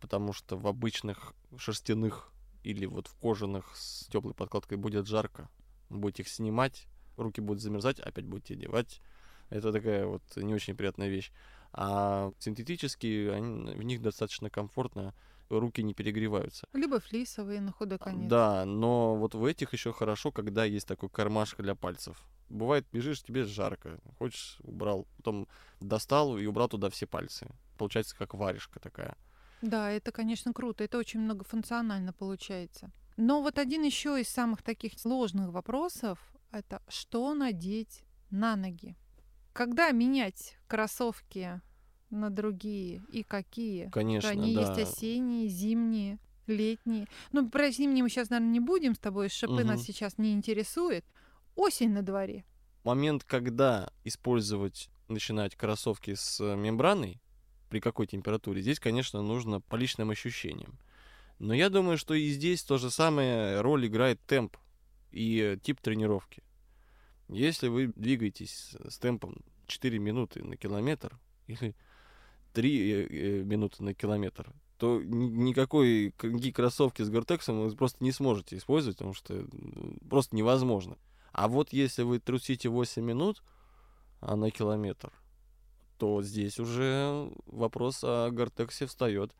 потому 0.00 0.32
что 0.32 0.56
в 0.56 0.66
обычных 0.66 1.34
шерстяных 1.58 2.32
или 2.62 2.86
вот 2.86 3.08
в 3.08 3.16
кожаных 3.16 3.76
с 3.76 4.06
теплой 4.06 4.34
подкладкой 4.34 4.78
будет 4.78 5.06
жарко. 5.06 5.50
Будете 5.90 6.22
их 6.22 6.28
снимать, 6.28 6.86
руки 7.16 7.40
будут 7.40 7.62
замерзать, 7.62 8.00
опять 8.00 8.24
будете 8.24 8.54
одевать. 8.54 9.00
Это 9.50 9.72
такая 9.72 10.06
вот 10.06 10.22
не 10.36 10.54
очень 10.54 10.74
приятная 10.74 11.08
вещь. 11.08 11.32
А 11.72 12.32
синтетические, 12.38 13.32
они, 13.32 13.74
в 13.74 13.82
них 13.82 14.02
достаточно 14.02 14.50
комфортно, 14.50 15.14
руки 15.48 15.82
не 15.82 15.94
перегреваются. 15.94 16.66
Либо 16.72 17.00
флисовые 17.00 17.60
на 17.60 17.72
худой 17.72 17.98
конец. 17.98 18.28
Да, 18.28 18.64
но 18.64 19.16
вот 19.16 19.34
в 19.34 19.44
этих 19.44 19.72
еще 19.72 19.92
хорошо, 19.92 20.32
когда 20.32 20.64
есть 20.64 20.86
такой 20.86 21.08
кармашек 21.08 21.60
для 21.60 21.74
пальцев. 21.74 22.22
Бывает, 22.48 22.86
бежишь, 22.92 23.22
тебе 23.22 23.44
жарко, 23.44 23.98
хочешь, 24.18 24.58
убрал, 24.62 25.06
потом 25.16 25.48
достал 25.80 26.36
и 26.36 26.46
убрал 26.46 26.68
туда 26.68 26.90
все 26.90 27.06
пальцы. 27.06 27.48
Получается, 27.78 28.16
как 28.16 28.34
варежка 28.34 28.78
такая. 28.78 29.16
Да, 29.62 29.90
это, 29.90 30.12
конечно, 30.12 30.52
круто. 30.52 30.84
Это 30.84 30.98
очень 30.98 31.20
многофункционально 31.20 32.12
получается. 32.12 32.90
Но 33.16 33.42
вот 33.42 33.58
один 33.58 33.82
еще 33.84 34.20
из 34.20 34.28
самых 34.28 34.62
таких 34.62 34.98
сложных 34.98 35.50
вопросов 35.50 36.18
это 36.50 36.82
что 36.88 37.34
надеть 37.34 38.04
на 38.30 38.56
ноги? 38.56 38.96
Когда 39.52 39.90
менять 39.90 40.56
кроссовки 40.66 41.60
на 42.10 42.30
другие 42.30 43.02
и 43.10 43.22
какие? 43.22 43.88
Конечно, 43.90 44.30
Они 44.30 44.54
да. 44.54 44.60
есть 44.60 44.78
осенние, 44.78 45.48
зимние. 45.48 46.18
Летние. 46.48 47.06
Ну, 47.30 47.48
про 47.48 47.70
зимние 47.70 48.02
мы 48.02 48.10
сейчас, 48.10 48.28
наверное, 48.28 48.52
не 48.52 48.60
будем 48.60 48.94
с 48.96 48.98
тобой. 48.98 49.28
Шипы 49.28 49.52
Мгм. 49.52 49.66
нас 49.68 49.82
сейчас 49.82 50.18
не 50.18 50.32
интересует. 50.32 51.04
Осень 51.54 51.90
на 51.92 52.02
дворе. 52.02 52.44
Момент, 52.82 53.22
когда 53.22 53.92
использовать, 54.02 54.90
начинать 55.08 55.54
кроссовки 55.54 56.14
с 56.14 56.40
э, 56.40 56.56
мембраной, 56.56 57.20
при 57.68 57.78
какой 57.78 58.08
температуре, 58.08 58.60
здесь, 58.60 58.80
конечно, 58.80 59.22
нужно 59.22 59.60
по 59.60 59.76
личным 59.76 60.10
ощущениям. 60.10 60.78
Но 61.38 61.54
я 61.54 61.70
думаю, 61.70 61.96
что 61.96 62.12
и 62.14 62.28
здесь 62.30 62.64
то 62.64 62.76
же 62.76 62.90
самое 62.90 63.60
роль 63.60 63.86
играет 63.86 64.20
темп 64.26 64.56
и 65.12 65.38
э, 65.38 65.58
тип 65.62 65.80
тренировки. 65.80 66.42
Если 67.28 67.68
вы 67.68 67.92
двигаетесь 67.96 68.76
с 68.88 68.98
темпом 68.98 69.36
4 69.66 69.98
минуты 69.98 70.42
на 70.42 70.56
километр 70.56 71.18
или 71.46 71.74
3 72.52 73.44
минуты 73.44 73.82
на 73.82 73.94
километр, 73.94 74.52
то 74.78 75.00
ни- 75.00 75.30
никакой, 75.30 76.12
кроссовки 76.52 77.02
с 77.02 77.10
Гортексом 77.10 77.62
вы 77.62 77.74
просто 77.76 78.02
не 78.02 78.12
сможете 78.12 78.56
использовать, 78.56 78.98
потому 78.98 79.14
что 79.14 79.46
просто 80.10 80.34
невозможно. 80.36 80.98
А 81.32 81.48
вот 81.48 81.72
если 81.72 82.02
вы 82.02 82.18
трусите 82.18 82.68
8 82.68 83.02
минут 83.02 83.42
а 84.20 84.36
на 84.36 84.50
километр, 84.50 85.12
то 85.98 86.22
здесь 86.22 86.58
уже 86.58 87.30
вопрос 87.46 88.00
о 88.02 88.30
Гортексе 88.30 88.86
встает. 88.86 89.34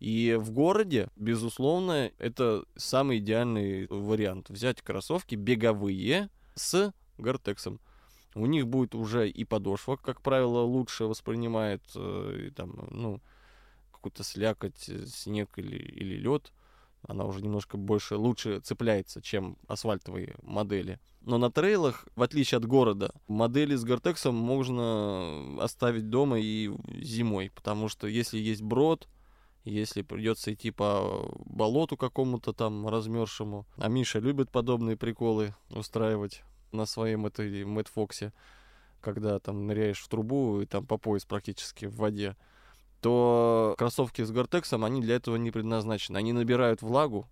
И 0.00 0.36
в 0.38 0.50
городе, 0.52 1.08
безусловно, 1.16 2.12
это 2.18 2.64
самый 2.76 3.18
идеальный 3.18 3.86
вариант. 3.88 4.48
Взять 4.48 4.80
кроссовки 4.82 5.34
беговые 5.34 6.28
с 6.54 6.92
Гортексом. 7.20 7.80
У 8.34 8.46
них 8.46 8.66
будет 8.66 8.94
уже 8.94 9.28
и 9.28 9.44
подошва, 9.44 9.96
как 9.96 10.20
правило, 10.20 10.60
лучше 10.60 11.04
воспринимает 11.04 11.82
э, 11.94 12.50
там, 12.54 12.88
ну, 12.90 13.20
какую-то 13.92 14.22
слякоть, 14.22 14.88
э, 14.88 15.06
снег 15.06 15.50
или, 15.56 15.76
или 15.76 16.16
лед. 16.16 16.52
Она 17.06 17.24
уже 17.24 17.42
немножко 17.42 17.76
больше, 17.76 18.16
лучше 18.16 18.60
цепляется, 18.60 19.22
чем 19.22 19.56
асфальтовые 19.66 20.34
модели. 20.42 21.00
Но 21.22 21.38
на 21.38 21.50
трейлах, 21.50 22.06
в 22.16 22.22
отличие 22.22 22.58
от 22.58 22.64
города, 22.64 23.12
модели 23.28 23.74
с 23.74 23.84
Гортексом 23.84 24.34
можно 24.34 25.62
оставить 25.62 26.10
дома 26.10 26.38
и 26.38 26.70
зимой. 27.00 27.50
Потому 27.54 27.88
что 27.88 28.06
если 28.06 28.38
есть 28.38 28.62
брод, 28.62 29.08
если 29.64 30.02
придется 30.02 30.52
идти 30.54 30.70
по 30.70 31.30
болоту 31.44 31.96
какому-то 31.96 32.52
там 32.52 32.88
размершему, 32.88 33.66
а 33.76 33.88
Миша 33.88 34.18
любит 34.18 34.50
подобные 34.50 34.96
приколы 34.96 35.54
устраивать 35.70 36.42
на 36.72 36.86
своем 36.86 37.26
этой 37.26 37.64
Мэтт 37.64 37.88
Фоксе, 37.88 38.32
когда 39.00 39.38
там 39.38 39.66
ныряешь 39.66 40.00
в 40.00 40.08
трубу 40.08 40.60
и 40.60 40.66
там 40.66 40.86
по 40.86 40.98
пояс 40.98 41.24
практически 41.24 41.86
в 41.86 41.96
воде, 41.96 42.36
то 43.00 43.74
кроссовки 43.78 44.22
с 44.22 44.30
Гортексом, 44.30 44.84
они 44.84 45.00
для 45.00 45.16
этого 45.16 45.36
не 45.36 45.50
предназначены. 45.50 46.16
Они 46.16 46.32
набирают 46.32 46.82
влагу, 46.82 47.28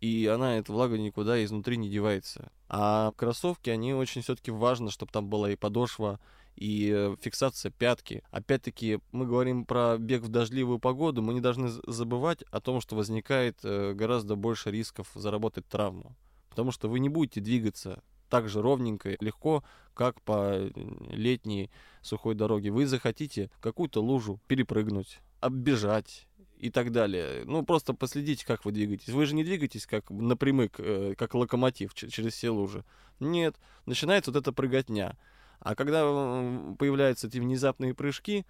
и 0.00 0.30
она, 0.32 0.58
эта 0.58 0.72
влага, 0.72 0.96
никуда 0.96 1.42
изнутри 1.44 1.76
не 1.76 1.88
девается. 1.88 2.52
А 2.68 3.12
кроссовки, 3.16 3.70
они 3.70 3.94
очень 3.94 4.22
все-таки 4.22 4.50
важно, 4.50 4.90
чтобы 4.90 5.10
там 5.10 5.28
была 5.28 5.50
и 5.50 5.56
подошва, 5.56 6.20
и 6.54 6.92
э, 6.94 7.16
фиксация 7.20 7.70
пятки. 7.70 8.22
Опять-таки, 8.30 9.00
мы 9.12 9.26
говорим 9.26 9.64
про 9.64 9.96
бег 9.98 10.22
в 10.22 10.28
дождливую 10.28 10.78
погоду, 10.78 11.22
мы 11.22 11.34
не 11.34 11.40
должны 11.40 11.68
забывать 11.86 12.42
о 12.50 12.60
том, 12.60 12.80
что 12.80 12.96
возникает 12.96 13.58
э, 13.62 13.92
гораздо 13.94 14.36
больше 14.36 14.70
рисков 14.70 15.08
заработать 15.14 15.66
травму. 15.66 16.16
Потому 16.50 16.70
что 16.72 16.88
вы 16.88 17.00
не 17.00 17.08
будете 17.08 17.40
двигаться 17.40 18.02
так 18.28 18.48
же 18.48 18.62
ровненько 18.62 19.10
и 19.10 19.24
легко, 19.24 19.64
как 19.94 20.20
по 20.22 20.52
э, 20.52 20.70
летней 21.10 21.70
сухой 22.02 22.34
дороге. 22.34 22.70
Вы 22.70 22.86
захотите 22.86 23.50
какую-то 23.60 24.02
лужу 24.02 24.40
перепрыгнуть, 24.46 25.20
оббежать 25.40 26.26
и 26.58 26.70
так 26.70 26.92
далее. 26.92 27.44
Ну, 27.44 27.64
просто 27.64 27.94
последите, 27.94 28.46
как 28.46 28.64
вы 28.64 28.72
двигаетесь. 28.72 29.10
Вы 29.10 29.26
же 29.26 29.34
не 29.34 29.44
двигаетесь 29.44 29.86
как 29.86 30.10
напрямик, 30.10 30.78
э, 30.78 31.14
как 31.16 31.34
локомотив 31.34 31.94
через 31.94 32.34
все 32.34 32.50
лужи. 32.50 32.84
Нет, 33.20 33.56
начинается 33.86 34.30
вот 34.30 34.40
эта 34.40 34.52
прыготня. 34.52 35.16
А 35.60 35.74
когда 35.74 36.02
м, 36.02 36.76
появляются 36.76 37.26
эти 37.26 37.38
внезапные 37.38 37.94
прыжки, 37.94 38.46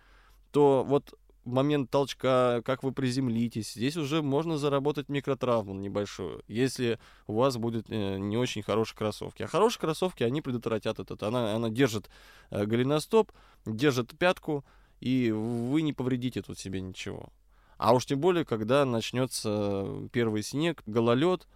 то 0.53 0.85
вот 0.87 1.19
момент 1.45 1.91
толчка, 1.91 2.63
как 2.65 2.83
вы 2.83 2.93
приземлитесь, 2.93 3.73
здесь 3.73 3.97
уже 3.97 4.23
можно 4.23 4.59
заработать 4.59 5.09
микротравму 5.09 5.75
небольшую, 5.75 6.43
если 6.47 6.99
у 7.27 7.35
вас 7.35 7.57
будет 7.57 7.87
э, 7.89 8.19
не 8.19 8.37
очень 8.37 8.63
хорошие 8.63 8.97
кроссовки. 8.97 9.43
А 9.43 9.47
хорошие 9.47 9.81
кроссовки, 9.81 10.23
они 10.23 10.41
предотвратят 10.41 10.99
это. 10.99 11.27
Она, 11.27 11.55
она 11.55 11.71
держит 11.71 12.09
э, 12.51 12.65
голеностоп, 12.65 13.33
держит 13.67 14.17
пятку, 14.19 14.65
и 15.01 15.31
вы 15.31 15.83
не 15.83 15.93
повредите 15.93 16.43
тут 16.43 16.59
себе 16.59 16.81
ничего. 16.81 17.29
А 17.77 17.95
уж 17.95 18.07
тем 18.07 18.21
более, 18.21 18.45
когда 18.45 18.85
начнется 18.85 20.09
первый 20.13 20.43
снег, 20.43 20.83
гололед, 20.87 21.47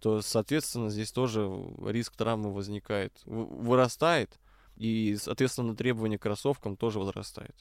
то, 0.00 0.22
соответственно, 0.22 0.88
здесь 0.88 1.12
тоже 1.12 1.50
риск 1.84 2.16
травмы 2.16 2.52
возникает, 2.52 3.12
вырастает, 3.24 4.38
и, 4.76 5.16
соответственно, 5.20 5.74
требования 5.74 6.18
к 6.18 6.22
кроссовкам 6.22 6.76
тоже 6.76 6.98
возрастает. 6.98 7.54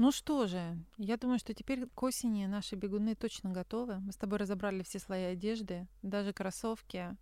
Ну 0.00 0.12
что 0.12 0.46
же, 0.46 0.78
я 0.96 1.16
думаю, 1.16 1.40
что 1.40 1.54
теперь 1.54 1.84
к 1.92 2.02
осени 2.04 2.46
наши 2.46 2.76
бегуны 2.76 3.16
точно 3.16 3.50
готовы. 3.50 3.98
Мы 3.98 4.12
с 4.12 4.16
тобой 4.16 4.38
разобрали 4.38 4.84
все 4.84 5.00
слои 5.00 5.24
одежды, 5.24 5.88
даже 6.02 6.32
кроссовки. 6.32 7.16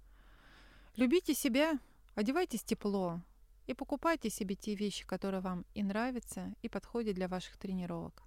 Любите 0.94 1.32
себя, 1.32 1.78
одевайтесь 2.14 2.62
тепло 2.62 3.22
и 3.66 3.72
покупайте 3.72 4.28
себе 4.28 4.56
те 4.56 4.74
вещи, 4.74 5.06
которые 5.06 5.40
вам 5.40 5.64
и 5.72 5.82
нравятся, 5.82 6.52
и 6.60 6.68
подходят 6.68 7.14
для 7.14 7.28
ваших 7.28 7.56
тренировок. 7.56 8.22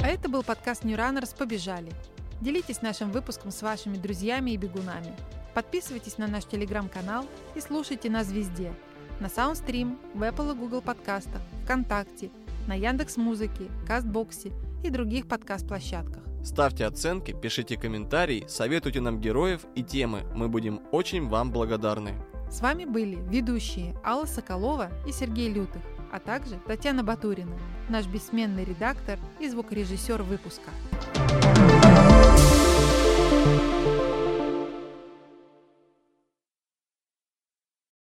А 0.00 0.06
это 0.06 0.28
был 0.28 0.44
подкаст 0.44 0.84
New 0.84 0.96
Runners 0.96 1.36
«Побежали». 1.36 1.92
Делитесь 2.40 2.80
нашим 2.80 3.10
выпуском 3.10 3.50
с 3.50 3.60
вашими 3.60 3.96
друзьями 3.96 4.52
и 4.52 4.56
бегунами. 4.56 5.16
Подписывайтесь 5.54 6.16
на 6.18 6.26
наш 6.26 6.44
телеграм-канал 6.44 7.26
и 7.54 7.60
слушайте 7.60 8.08
нас 8.08 8.30
везде. 8.30 8.72
На 9.20 9.26
Soundstream, 9.26 9.98
в 10.14 10.22
Apple 10.22 10.54
и 10.54 10.58
Google 10.58 10.80
подкастах, 10.80 11.42
ВКонтакте, 11.64 12.30
на 12.66 12.74
Яндекс 12.74 13.16
Музыке, 13.18 13.70
Кастбоксе 13.86 14.52
и 14.82 14.88
других 14.88 15.28
подкаст-площадках. 15.28 16.22
Ставьте 16.42 16.86
оценки, 16.86 17.32
пишите 17.32 17.76
комментарии, 17.76 18.44
советуйте 18.48 19.00
нам 19.00 19.20
героев 19.20 19.60
и 19.74 19.82
темы. 19.82 20.24
Мы 20.34 20.48
будем 20.48 20.80
очень 20.90 21.28
вам 21.28 21.52
благодарны. 21.52 22.14
С 22.50 22.60
вами 22.60 22.84
были 22.84 23.16
ведущие 23.30 23.94
Алла 24.04 24.26
Соколова 24.26 24.90
и 25.06 25.12
Сергей 25.12 25.52
Лютых, 25.52 25.82
а 26.10 26.18
также 26.18 26.58
Татьяна 26.66 27.04
Батурина, 27.04 27.56
наш 27.88 28.06
бессменный 28.06 28.64
редактор 28.64 29.18
и 29.38 29.48
звукорежиссер 29.48 30.22
выпуска. 30.22 30.70